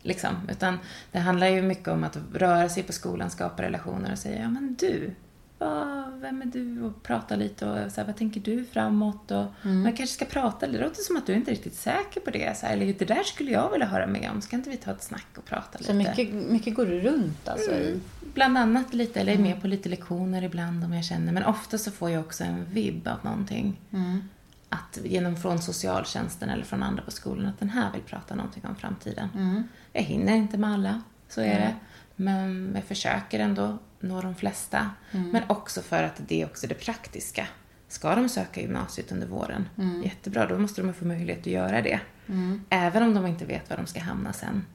[0.03, 0.07] Mm.
[0.07, 0.35] Liksom.
[0.51, 0.77] Utan
[1.11, 4.49] det handlar ju mycket om att röra sig på skolan, skapa relationer och säga, ja
[4.49, 5.11] men du,
[5.57, 6.81] vad, vem är du?
[6.83, 9.31] Och prata lite och så här, vad tänker du framåt?
[9.31, 9.81] Och Mm.
[9.83, 12.57] Man kanske ska prata, det låter som att du inte är riktigt säker på det.
[12.57, 14.91] Så här, eller det där skulle jag vilja höra med om, ska inte vi ta
[14.91, 15.83] ett snack och prata lite?
[15.83, 17.99] Så mycket, mycket går runt alltså i...
[18.33, 19.51] Bland annat lite, eller är Mm.
[19.51, 21.31] med på lite lektioner ibland om jag känner.
[21.33, 23.79] Men ofta så får jag också en vibb av någonting.
[23.93, 24.21] Mm.
[24.69, 28.63] Att genom från socialtjänsten eller från andra på skolan att den här vill prata någonting
[28.69, 29.29] om framtiden.
[29.35, 29.63] Mm.
[29.93, 31.75] Jag hinner inte med alla, så är det.
[32.15, 34.89] Men jag försöker ändå nå de flesta.
[35.11, 35.29] Mm.
[35.29, 37.47] Men också för att det är också det praktiska.
[37.87, 40.03] Ska de söka gymnasiet under våren, Mm.
[40.03, 41.99] jättebra, då måste de få möjlighet att göra det.
[42.27, 42.61] Mm.
[42.69, 44.65] Även om de inte vet var de ska hamna sen.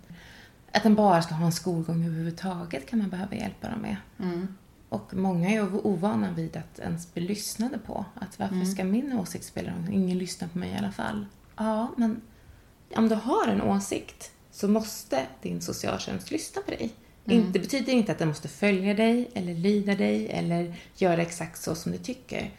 [0.72, 3.96] Att de bara ska ha en skolgång överhuvudtaget kan man behöva hjälpa dem med.
[4.22, 4.48] Mm.
[4.88, 8.04] Och många är ovana vid att ens bli lyssnade på.
[8.14, 8.66] Att varför Mm.
[8.66, 11.26] ska min åsikt spela någon Ingen lyssnar på mig i alla fall.
[11.56, 12.20] Ja, men
[12.96, 16.92] om du har en åsikt så måste din socialtjänst lyssna på dig.
[17.26, 17.52] Mm.
[17.52, 21.74] Det betyder inte att den måste följa dig eller lyda dig eller göra exakt så
[21.74, 22.50] som du tycker.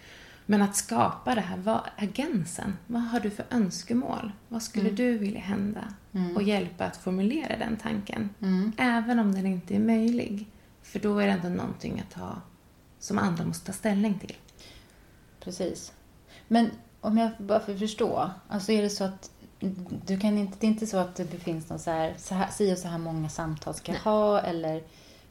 [0.46, 2.78] Men att skapa det här, vad agensen?
[2.88, 4.32] Vad har du för önskemål?
[4.50, 4.96] Vad skulle Mm.
[4.96, 5.94] du vilja hända?
[6.14, 6.36] Mm.
[6.36, 8.30] Och hjälpa att formulera den tanken.
[8.42, 8.72] Mm.
[8.78, 10.46] Även om den inte är möjlig.
[10.84, 12.42] För då är det ändå någonting att ha
[13.00, 14.36] som andra måste ta ställning till.
[15.40, 15.94] Precis.
[16.48, 16.70] Men
[17.02, 19.32] om jag bara får förstå, alltså är det så att
[20.06, 22.52] du kan inte, det är inte så att det finns någon så här, så här,
[22.52, 24.84] si och så här många samtal ska jag ha eller,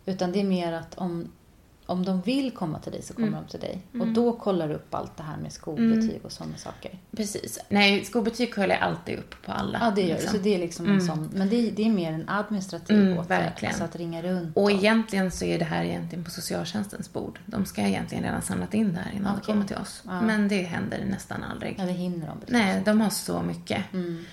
[0.06, 1.32] utan det är mer att om,
[1.87, 3.40] om de vill komma till dig så kommer Mm.
[3.42, 3.79] de till dig.
[3.90, 4.14] Och Mm.
[4.14, 6.99] då kollar du upp allt det här med skolbetyg och sådana saker.
[7.16, 7.59] Precis.
[7.68, 9.79] Nej, skolbetyg håller jag alltid upp på alla.
[9.83, 10.33] Ja, det gör liksom.
[10.33, 10.99] Så det är liksom Mm.
[10.99, 13.29] en sån, men det, är- det är mer en administrativ Mm, åtgärd.
[13.29, 13.73] verkligen.
[13.75, 14.57] Alltså att ringa runt.
[14.57, 17.38] Och egentligen så är det här egentligen på socialtjänstens bord.
[17.47, 19.42] De ska egentligen redan samlat in det här innan Okej.
[19.47, 20.03] de kommer till oss.
[20.07, 20.20] Ja.
[20.20, 21.75] Men det händer nästan aldrig.
[21.79, 22.38] Ja, det hinner de.
[22.40, 22.53] precis.
[22.53, 23.92] Nej, de har så mycket.
[23.92, 24.25] Mm.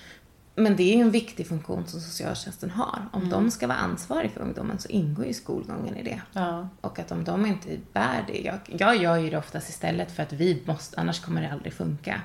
[0.54, 3.06] Men det är ju en viktig funktion som socialtjänsten har.
[3.12, 6.20] Om de ska vara ansvariga för ungdomen så ingår ju skolgången i det.
[6.32, 6.68] Ja.
[6.80, 10.22] Och att om de inte bär det, jag, jag gör ju det oftast istället för
[10.22, 12.20] att vi måste, annars kommer det aldrig funka.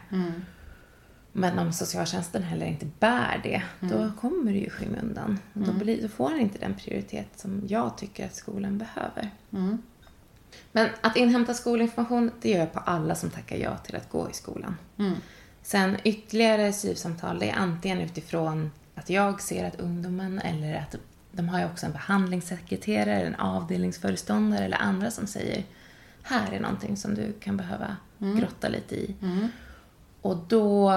[1.31, 5.39] Men om socialtjänsten heller inte bär det, då kommer det ju i skymundan.
[5.53, 9.31] Då, blir, då får den inte den prioritet som jag tycker att skolan behöver.
[10.71, 14.29] Men att inhämta skolinformation, det gör jag på alla som tackar ja till att gå
[14.29, 14.75] i skolan.
[15.67, 20.95] Sen ytterligare syvsamtal, det är antingen utifrån att jag ser att ungdomen eller att
[21.31, 25.63] de har ju också en behandlingssekreterare, en avdelningsföreståndare eller andra som säger
[26.23, 27.95] här är någonting som du kan behöva
[28.39, 29.15] grotta lite i.
[30.21, 30.91] Och då,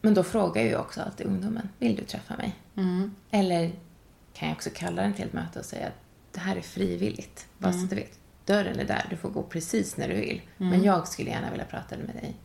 [0.00, 2.56] men då frågar jag ju också alltid ungdomen, vill du träffa mig?
[3.30, 3.72] Eller
[4.34, 5.98] kan jag också kalla den till ett möte och säga att
[6.32, 8.18] det här är frivilligt, bara så att du vet.
[8.44, 10.42] Dörren är där, du får gå precis när du vill.
[10.56, 12.36] Men jag skulle gärna vilja prata med dig.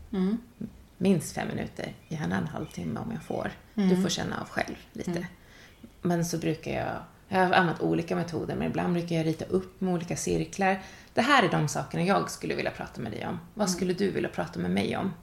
[0.97, 3.51] Minst fem minuter, gärna en halvtimme om jag får.
[3.73, 5.27] Du får känna av själv lite.
[6.01, 6.95] Men så brukar jag,
[7.27, 10.81] jag har använt olika metoder, men ibland brukar jag rita upp med olika cirklar.
[11.13, 13.39] Det här är de sakerna jag skulle vilja prata med dig om.
[13.53, 15.13] Vad skulle du vilja prata med mig om?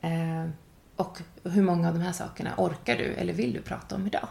[0.00, 0.50] Eh,
[0.96, 4.28] och hur många av de här sakerna orkar du eller vill du prata om idag?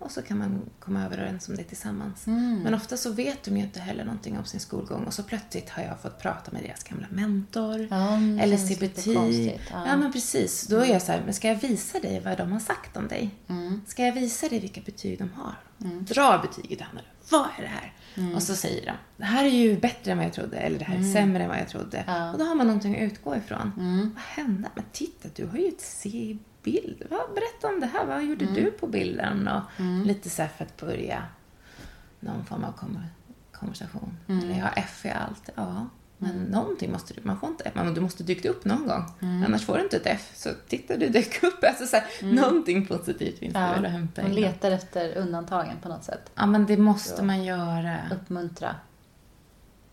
[0.00, 2.26] Och så kan man komma överens om det tillsammans.
[2.26, 5.70] Men ofta så vet de ju inte heller någonting om sin skolgång och så plötsligt
[5.70, 7.88] har jag fått prata med deras gamla mentor.
[7.90, 9.06] Ja, eller CBT.
[9.06, 9.84] ja.
[9.86, 9.96] Ja.
[9.96, 10.66] men precis.
[10.66, 13.08] Då är jag så här, men ska jag visa dig vad de har sagt om
[13.08, 13.30] dig?
[13.48, 13.80] Mm.
[13.86, 15.54] Ska jag visa dig vilka betyg de har?
[16.00, 17.00] Dra betyget Hanna.
[17.30, 17.92] Vad är det här?
[18.14, 18.34] Mm.
[18.34, 20.56] Och så säger de, det här är ju bättre än vad jag trodde.
[20.56, 21.98] Eller det här är sämre än vad jag trodde.
[21.98, 22.14] Mm.
[22.14, 22.22] Ja.
[22.22, 22.32] Mm.
[22.32, 23.72] Och då har man någonting att utgå ifrån.
[24.14, 24.68] Vad hände?
[24.74, 27.02] Men titta, du har ju ett C bild.
[27.10, 28.06] Vad, berätta om det här.
[28.06, 28.54] Vad gjorde Mm.
[28.54, 29.48] du på bilden?
[29.48, 29.62] Och
[30.06, 31.22] lite så för att börja
[32.20, 32.72] någon form av
[33.52, 34.16] konversation.
[34.28, 34.44] Mm.
[34.44, 35.50] Eller jag har F i allt.
[35.54, 35.86] Ja,
[36.18, 39.04] men någonting måste du, man får inte F, du måste dyka upp någon gång.
[39.46, 40.32] Annars får du inte ett F.
[40.34, 41.64] Så titta, du dök upp.
[41.64, 44.40] Alltså så här, Någonting positivt finns det väl att hämta Man in.
[44.40, 46.30] letar efter undantagen på något sätt.
[46.34, 47.96] Ja, men det måste man göra.
[48.12, 48.74] Uppmuntra,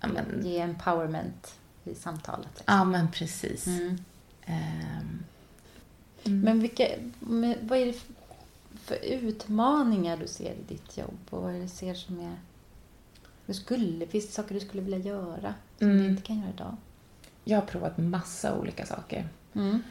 [0.02, 1.54] Ja, men, ge empowerment
[1.84, 2.64] i samtalet.
[2.66, 3.68] ja, men precis.
[3.68, 3.98] Mm.
[6.30, 6.88] Ehm, Men vilka,
[7.20, 8.14] men vad är det för-
[8.86, 11.18] för utmaningar du ser i ditt jobb?
[11.30, 12.36] Och vad är det du ser som är...
[13.46, 16.04] Du skulle, finns det saker du skulle vilja göra som Mm.
[16.04, 16.76] du inte kan göra idag?
[17.44, 19.28] jag har provat massa olika saker.
[19.56, 19.84] Mm.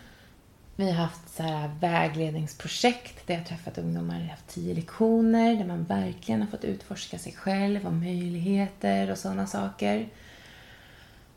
[0.76, 4.14] Vi har haft så här vägledningsprojekt där jag har träffat ungdomar.
[4.14, 9.10] Jag har haft tio lektioner där man verkligen har fått utforska sig själv och möjligheter
[9.10, 10.08] och sådana saker.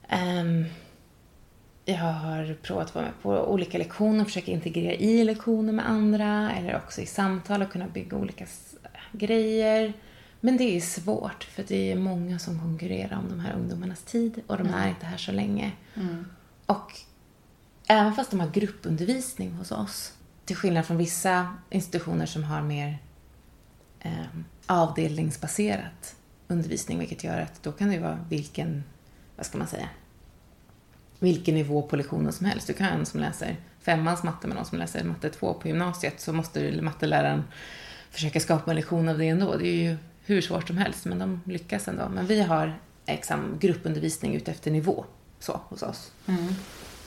[0.07, 0.65] Ehm,
[1.91, 6.51] jag har provat att vara med på olika lektioner, försöka integrera i lektioner med andra
[6.51, 8.45] eller också i samtal och kunna bygga olika
[9.11, 9.93] grejer.
[10.39, 14.41] Men det är svårt för det är många som konkurrerar om de här ungdomarnas tid
[14.47, 15.71] och de är inte här så länge.
[16.65, 16.99] Och
[17.87, 20.13] även fast de har gruppundervisning hos oss,
[20.45, 22.97] till skillnad från vissa institutioner som har mer
[23.99, 24.25] eh,
[24.65, 26.15] avdelningsbaserat
[26.47, 28.83] undervisning, vilket gör att då kan det vara vilken,
[29.35, 29.89] vad ska man säga,
[31.21, 32.67] vilken nivå på lektionen som helst.
[32.67, 35.67] Du kan ha en som läser femmans matte med någon som läser matte 2 på
[35.67, 37.43] gymnasiet, så måste matteläraren
[38.11, 39.57] försöka skapa en lektion av det ändå.
[39.57, 42.09] Det är ju hur svårt som helst, men de lyckas ändå.
[42.09, 45.05] Men vi har liksom, gruppundervisning utefter nivå,
[45.39, 46.11] så, hos oss.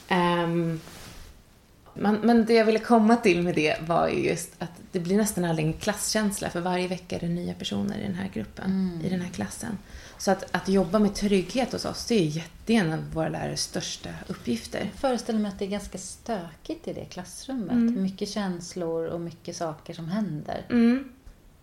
[0.09, 0.81] Ehm,
[1.95, 5.17] men, men det jag ville komma till med det var ju just att det blir
[5.17, 9.01] nästan aldrig en klasskänsla för varje vecka är det nya personer i den här gruppen,
[9.05, 9.79] i den här klassen.
[10.19, 13.63] Så att, att jobba med trygghet hos oss, det är jätte en av våra lärares
[13.63, 14.79] största uppgifter.
[14.79, 17.77] Jag föreställer mig att det är ganska stökigt i det klassrummet.
[17.97, 20.67] Mycket känslor och mycket saker som händer.
[20.71, 21.13] Mm.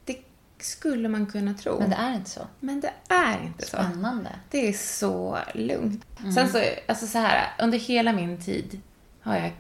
[0.06, 0.18] Det
[0.60, 1.80] skulle man kunna tro.
[1.80, 2.48] Men det är inte så.
[2.60, 3.78] Men det är inte så.
[3.78, 4.30] Spännande.
[4.50, 6.06] Det är så lugnt.
[6.36, 8.82] Sen så, alltså så här, under hela min tid
[9.22, 9.52] har jag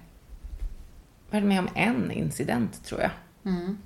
[1.31, 3.11] varit med om en incident, tror jag.
[3.45, 3.77] Mm.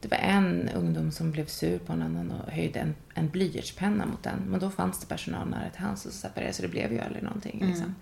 [0.00, 4.06] Det var en ungdom som blev sur på en annan och höjde en, en blyertspenna
[4.06, 4.38] mot den.
[4.46, 7.00] Men då fanns det personal nära till hands och så separerade så det blev ju
[7.00, 7.64] aldrig någonting.
[7.66, 7.94] Liksom.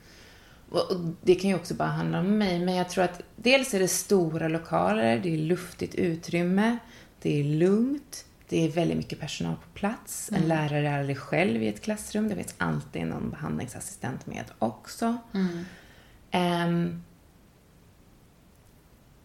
[0.71, 3.75] Och, och det kan ju också bara handla om mig, men jag tror att dels
[3.75, 6.79] är det stora lokaler, det är luftigt utrymme,
[7.23, 10.31] det är lugnt, det är väldigt mycket personal på plats.
[10.33, 15.17] En lärare är aldrig själv i ett klassrum, det finns alltid någon behandlingsassistent med också.
[16.31, 17.03] Ehm,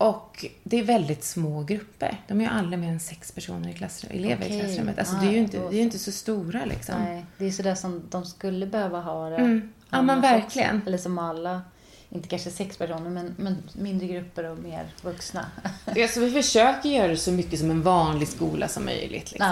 [0.01, 2.21] och det är väldigt små grupper.
[2.27, 4.57] De är ju aldrig mer än sex personer i klassrum, elever Okej.
[4.57, 4.99] i klassrummet.
[4.99, 6.95] Alltså Ah, det är ju inte, det är ju inte så stora liksom.
[7.03, 9.35] Nej, det är sådär som de skulle behöva ha det.
[9.35, 9.71] Mm.
[9.89, 10.81] Ja, men verkligen.
[10.87, 11.61] Eller som alla,
[12.09, 15.45] inte kanske sex personer, men, men mindre grupper och mer vuxna.
[15.85, 19.31] Alltså, vi försöker göra det så mycket som en vanlig skola som möjligt.
[19.31, 19.51] Liksom.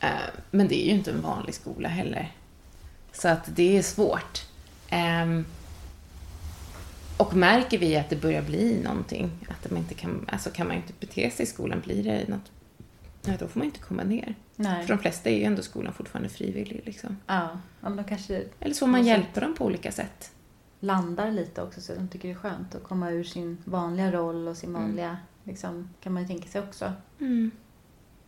[0.00, 0.08] Ja.
[0.08, 0.12] Eh,
[0.50, 2.32] Men det är ju inte en vanlig skola heller.
[3.12, 4.46] Så att det är svårt.
[7.22, 10.76] Och märker vi att det börjar bli någonting, att man inte kan, alltså kan man
[10.76, 12.50] inte bete sig i skolan, blir det något,
[13.24, 14.34] ja, då får man inte komma ner.
[14.56, 14.86] Nej.
[14.86, 16.82] För de flesta är ju ändå skolan fortfarande frivillig.
[16.84, 17.16] Liksom.
[17.26, 20.30] Ja, men de kanske Eller så får man hjälpa dem på olika sätt.
[20.80, 24.48] landar lite också så de tycker det är skönt att komma ur sin vanliga roll
[24.48, 24.82] och sin Mm.
[24.82, 26.92] vanliga, liksom, kan man ju tänka sig också.
[27.20, 27.50] Mm.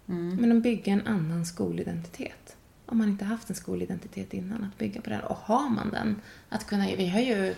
[0.09, 0.37] Mm.
[0.37, 2.57] Men att bygga en annan skolidentitet.
[2.87, 5.21] Om man inte haft en skolidentitet innan, att bygga på den.
[5.21, 6.87] Och har man den, att kunna...
[6.97, 7.55] Vi har ju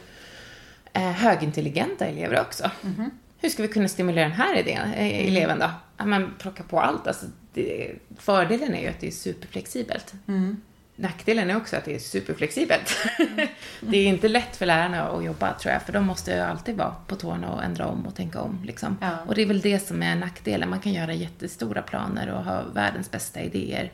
[1.00, 2.70] högintelligenta elever också.
[2.82, 3.10] Mhm.
[3.38, 5.70] Hur ska vi kunna stimulera den här idén, eh, eleven då?
[5.96, 7.06] Ja, men plocka på allt.
[7.06, 10.14] Alltså, det, fördelen är ju att det är superflexibelt.
[10.28, 10.56] Mm.
[10.96, 12.96] Nackdelen är också att det är superflexibelt.
[13.80, 16.76] det är inte lätt för lärarna att jobba, tror jag, för de måste ju alltid
[16.76, 18.64] vara på tårna och ändra om och tänka om.
[18.64, 18.98] Liksom.
[19.00, 19.18] Ja.
[19.26, 20.70] Och det är väl det som är nackdelen.
[20.70, 23.92] Man kan göra jättestora planer och ha världens bästa idéer.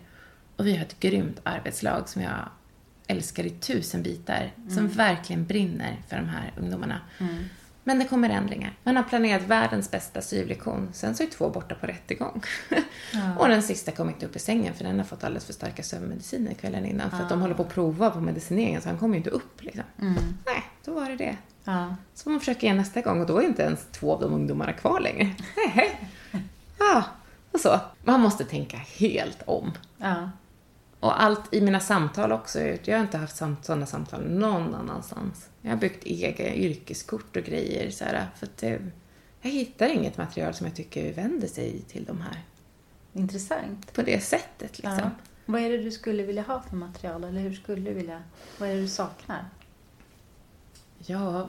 [0.56, 2.48] Och vi har ett grymt arbetslag som jag
[3.06, 7.00] älskar i tusen bitar, som verkligen brinner för de här ungdomarna.
[7.84, 8.72] Men det kommer ändringar.
[8.84, 12.42] Man har planerat världens bästa syvlektion, sen så är två borta på rättegång.
[13.38, 15.82] och den sista kom inte upp i sängen för den har fått alldeles för starka
[15.82, 17.10] sömnmediciner kvällen innan.
[17.10, 19.62] För att de håller på att prova på medicineringen så han kommer ju inte upp
[19.62, 19.84] liksom.
[20.46, 21.36] Nej, då var det det.
[21.64, 21.96] Ja.
[22.14, 24.72] Så man försöka igen nästa gång och då är inte ens två av de ungdomarna
[24.72, 25.30] kvar längre.
[25.74, 26.10] Nej.
[26.78, 27.04] Ja,
[27.52, 27.80] och så.
[28.04, 29.72] Man måste tänka helt om.
[29.98, 30.30] Ja.
[31.02, 32.60] Och allt i mina samtal också.
[32.60, 35.48] Jag har inte haft samt, sådana samtal någon annanstans.
[35.62, 38.90] Jag har byggt egna yrkeskort och grejer så här, för att det,
[39.40, 42.42] jag hittar inget material som jag tycker vänder sig till de här
[43.12, 43.92] Intressant.
[43.92, 44.98] på det sättet liksom.
[44.98, 45.10] Ja.
[45.46, 47.24] Vad är det du skulle vilja ha för material?
[47.24, 48.22] Eller hur skulle du vilja...
[48.58, 49.44] Vad är det du saknar?
[50.98, 51.48] Ja...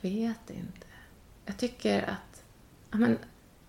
[0.00, 0.86] Jag vet inte.
[1.44, 2.44] Jag tycker att...
[2.90, 3.18] Ja, men,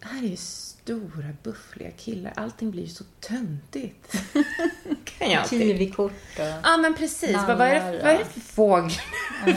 [0.06, 2.34] här är ju stora, buffliga killar.
[2.36, 4.12] Allting blir ju så töntigt.
[5.03, 5.49] kan jag.
[5.49, 6.45] Kiwikort och...
[6.64, 7.36] Ja, men precis.
[7.47, 8.91] Vad, vad, är det, vad är det för fågel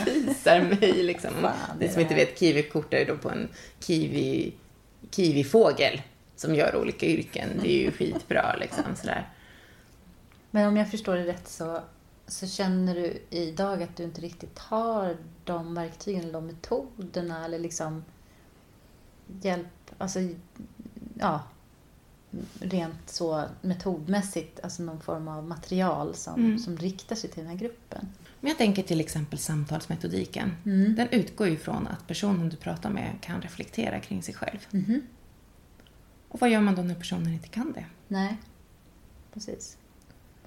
[0.05, 1.03] visar mig?
[1.03, 1.31] Liksom?
[1.41, 4.53] Fan, det som inte vet, kiwikort är då på en kiwi,
[5.11, 6.01] kiwifågel
[6.35, 7.49] som gör olika yrken.
[7.61, 8.83] Det är ju skitbra liksom.
[8.95, 9.29] Sådär.
[10.51, 11.79] Men om jag förstår det rätt så,
[12.27, 17.59] så känner du idag att du inte riktigt har de verktygen eller de metoderna eller
[17.59, 18.03] liksom
[19.41, 19.67] hjälp,
[19.99, 20.19] alltså
[21.19, 21.41] ja,
[22.59, 26.59] rent så metodmässigt, alltså någon form av material som, Mm.
[26.59, 28.07] som riktar sig till den här gruppen.
[28.41, 30.51] Men jag tänker till exempel samtalsmetodiken.
[30.65, 30.95] Mm.
[30.95, 34.59] Den utgår ju från att personen du pratar med kan reflektera kring sig själv.
[34.71, 35.01] Mhm.
[36.27, 37.85] Och vad gör man då när personen inte kan det?
[38.07, 38.37] Nej,
[39.33, 39.77] precis.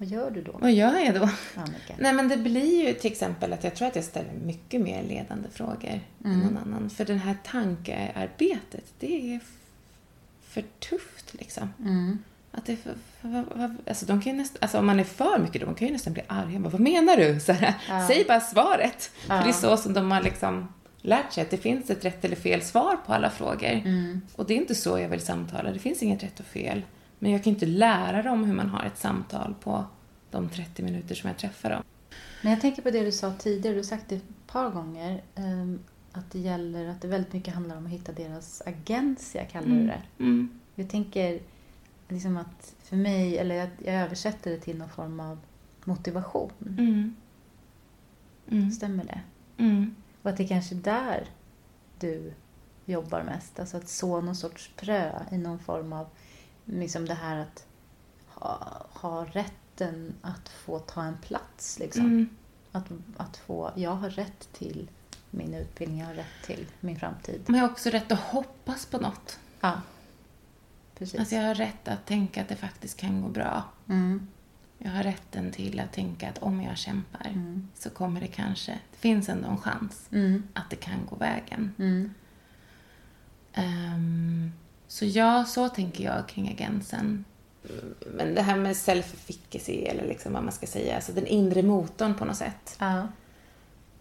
[0.03, 1.29] Vad gör du då, Vad gör jag då?
[1.55, 1.93] Annika?
[1.97, 5.03] Nej men det blir ju till exempel att jag tror att jag ställer mycket mer
[5.03, 6.89] ledande frågor än någon annan.
[6.89, 9.39] För det här tankearbetet, det är
[10.41, 11.73] för tufft liksom.
[11.79, 12.19] Mm.
[12.51, 15.61] Att det för, för, alltså, de kan ju nästan, alltså om man är för mycket
[15.61, 16.59] då, man kan ju nästan bli arga.
[16.59, 17.39] Bara, Vad menar du?
[17.39, 18.07] Så här, Ja.
[18.07, 19.11] Säg bara svaret.
[19.27, 19.37] Ja.
[19.37, 22.25] För det är så som de har liksom lärt sig att det finns ett rätt
[22.25, 23.71] eller fel svar på alla frågor.
[23.71, 24.21] Mm.
[24.35, 25.71] Och det är inte så jag vill samtala.
[25.71, 26.81] Det finns inget rätt och fel.
[27.23, 29.85] Men jag kan inte lära dem hur man har ett samtal på
[30.31, 31.83] de 30 minuter som jag träffar dem.
[32.41, 35.23] Men jag tänker på det du sa tidigare, du har sagt det ett par gånger,
[35.35, 35.79] ehm,
[36.11, 39.87] att det gäller att det väldigt mycket handlar om att hitta deras agentia, kallar du
[39.87, 40.01] det.
[40.19, 40.59] Mm.
[40.75, 41.39] Jag tänker
[42.07, 45.39] liksom att för mig, eller jag, jag översätter det till någon form av
[45.83, 46.51] motivation.
[46.61, 47.15] Mm.
[48.49, 48.71] Mm.
[48.71, 49.21] Stämmer det?
[49.57, 49.95] Mm.
[50.21, 51.29] Och att det kanske är där
[51.99, 52.33] du
[52.85, 53.59] jobbar mest.
[53.59, 56.07] Alltså att så någon sorts frö i någon form av
[56.65, 57.65] liksom det här att
[58.27, 61.79] ha, ha rätten att få ta en plats.
[61.79, 62.05] Liksom.
[62.05, 62.29] Mm.
[62.71, 62.85] Att,
[63.17, 64.89] att få, jag har rätt till
[65.31, 67.41] min utbildning, jag har rätt till min framtid.
[67.45, 69.39] Men jag har också rätt att hoppas på något.
[69.61, 69.81] Ja,
[70.97, 71.19] precis.
[71.19, 73.63] Alltså jag har rätt att tänka att det faktiskt kan gå bra.
[73.89, 74.27] mm,
[74.77, 78.71] Jag har rätten till att tänka att om jag kämpar mm, så kommer det kanske,
[78.91, 81.73] det finns ändå en chans mm, att det kan gå vägen.
[83.53, 84.51] Ehm,
[84.87, 87.25] så ja, så tänker jag kring agensen.
[88.15, 92.13] Men det här med self-efficacy, eller liksom vad man ska säga, alltså den inre motorn
[92.15, 92.75] på något sätt.
[92.79, 93.07] ja,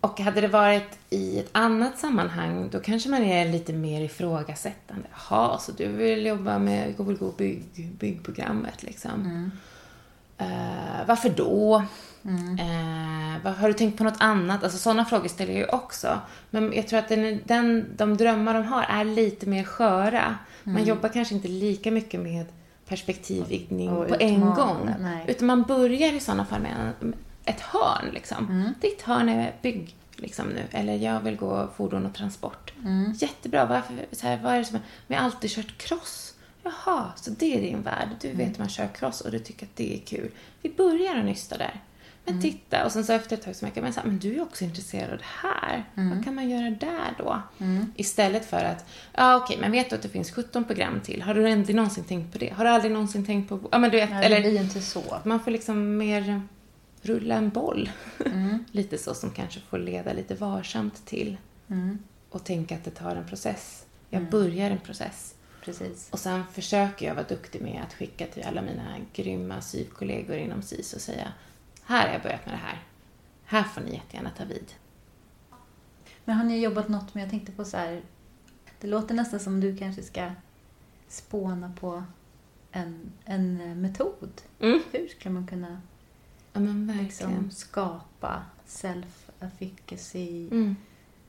[0.01, 5.09] Och hade det varit i ett annat sammanhang, då kanske man är lite mer ifrågasättande.
[5.13, 7.65] Jaha, så du vill jobba med, vill gå bygg,
[7.99, 9.21] byggprogrammet liksom.
[9.21, 9.51] mm,
[10.43, 11.83] Eh, varför då?
[12.25, 14.65] mm, Eh, vad, har du tänkt på något annat?
[14.65, 16.19] Alltså sådana frågor ställer jag ju också.
[16.51, 20.39] Men jag tror att den, den, de drömmar de har är lite mer sköra.
[20.63, 22.47] Man jobbar kanske inte lika mycket med
[22.89, 24.91] perspektivvidgning på en utmana, gång.
[25.01, 25.25] nej.
[25.29, 27.15] Utan man börjar i sådana fall med en,
[27.45, 28.47] ett hörn liksom.
[28.51, 28.75] Mm.
[28.81, 30.63] Ditt hörn är bygg liksom nu.
[30.71, 32.73] Eller jag vill gå fordon och transport.
[32.85, 33.65] mm, Jättebra.
[33.67, 36.32] Varför, så här, vad är det som, jag har alltid kört cross.
[36.63, 38.09] Jaha, så det är din värld.
[38.21, 40.31] Du vet hur man kör cross och du tycker att det är kul.
[40.63, 41.81] Vi börjar att nysta där.
[42.25, 42.85] Men titta.
[42.85, 44.65] Och sen så efter ett tag så märker man så här, men du är också
[44.65, 45.85] intresserad av det här.
[45.95, 47.43] Vad kan man göra där då?
[47.97, 51.23] Istället för att, ja okej, men vet du att det finns 17 program till?
[51.23, 52.53] Har du aldrig någonsin tänkt på det?
[52.53, 54.59] Har du aldrig någonsin tänkt på, ja men du vet, Nej, det eller blir ju
[54.59, 55.19] inte så.
[55.25, 56.43] man får liksom mer
[57.03, 57.91] rulla en boll.
[58.27, 58.65] Mm.
[58.71, 61.37] lite så som kanske får leda lite varsamt till.
[61.69, 61.99] Mm.
[62.31, 63.85] Och tänka att det tar en process.
[64.11, 65.35] Jag börjar en process.
[65.65, 66.09] Precis.
[66.11, 70.63] Och sen försöker jag vara duktig med att skicka till alla mina grymma syvkollegor inom
[70.63, 71.33] SIS och säga
[71.85, 72.83] här har jag börjat med det här.
[73.45, 74.73] Här får ni jättegärna ta vid.
[76.25, 78.03] Men har ni jobbat något med, jag tänkte på så här,
[78.81, 80.31] det låter nästan som du kanske ska
[81.09, 82.05] spåna på
[82.73, 84.43] en, en metod.
[84.61, 84.83] Mm.
[84.93, 85.81] Hur skulle man kunna
[86.53, 86.61] Ja
[87.01, 90.51] liksom skapa self-efficacy?
[90.53, 90.77] Mm.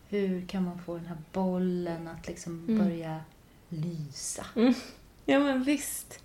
[0.10, 2.78] Hur kan man få den här bollen att liksom Mm.
[2.78, 3.22] börja
[3.74, 4.46] lysa
[5.26, 6.20] Ja men visst.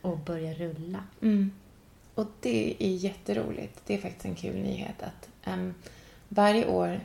[0.00, 1.04] och börja rulla?
[1.22, 1.50] Mm.
[2.14, 3.80] Och det är jätteroligt.
[3.86, 5.74] Det är faktiskt en kul nyhet att ehm,
[6.28, 7.00] varje år,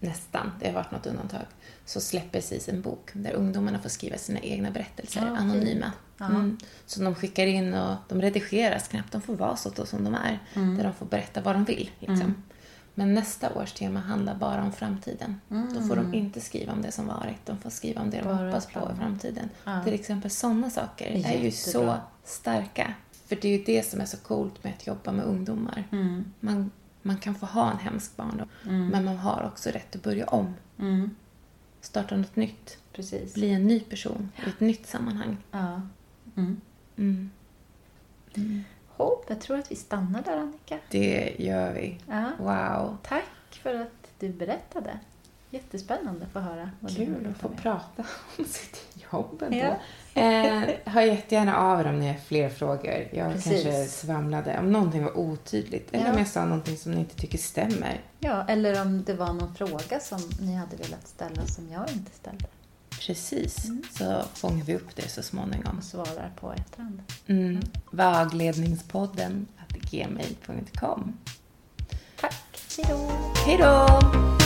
[0.00, 1.42] nästan, det har varit något undantag,
[1.84, 5.92] så släpper SIS en bok där ungdomarna får skriva sina egna berättelser, Ja, anonyma.
[6.18, 6.26] Ja.
[6.26, 6.58] Mm.
[6.86, 9.12] Som de skickar in och de redigeras knappt.
[9.12, 10.38] De får vara så som de är.
[10.54, 10.76] Mm.
[10.76, 11.90] Där de får berätta vad de vill.
[11.98, 12.42] Liksom.
[13.00, 15.40] Men nästa års tema handlar bara om framtiden.
[15.48, 17.46] Då får de inte skriva om det som varit.
[17.46, 18.36] De får skriva om det de Mm.
[18.36, 19.48] Bara hoppas på i framtiden.
[19.64, 19.84] Ja.
[19.84, 22.00] Till exempel sådana saker är ju så Jättebra.
[22.24, 22.94] starka.
[23.26, 25.84] För det är ju det som är så coolt med att jobba med ungdomar.
[25.92, 26.24] Mm.
[26.40, 26.70] Man,
[27.02, 30.54] man kan få ha en hemsk barndom, men man har också rätt att börja om.
[30.78, 31.10] Mm.
[31.80, 32.78] Starta något nytt.
[32.92, 33.34] Precis.
[33.34, 35.36] Bli en ny person i ett nytt sammanhang.
[35.50, 35.82] Ja.
[36.36, 37.30] Mm.
[39.00, 40.78] Hopp, jag tror att vi stannar där Annika.
[40.90, 41.98] Det gör vi.
[42.08, 42.24] Ja.
[42.38, 42.96] Wow.
[43.02, 43.24] Tack
[43.62, 43.88] för att
[44.18, 44.90] du berättade.
[45.52, 46.70] Jättespännande att få höra.
[46.80, 47.58] vad Kul att få med.
[47.62, 48.04] prata
[48.38, 49.76] om sitt jobb ändå.
[50.14, 50.20] Ja.
[50.22, 53.08] Eh, hör jättegärna av er om ni har fler frågor.
[53.12, 53.52] Jag Precis.
[53.62, 54.58] kanske svamlade.
[54.58, 55.94] Om någonting var otydligt.
[55.94, 56.12] Eller Ja.
[56.12, 58.00] om jag sa någonting som ni inte tycker stämmer.
[58.20, 62.10] Ja, eller om det var någon fråga som ni hade velat ställa som jag inte
[62.12, 62.44] ställde
[63.06, 63.70] Precis.
[63.98, 65.78] Så fångar vi upp det så småningom.
[65.78, 67.02] och svarar på efterhand.
[67.26, 67.60] Mm.
[67.90, 71.16] Vagledningspodden at gmail.com.
[72.20, 73.10] Tack, hej då!
[73.46, 74.39] Hej då!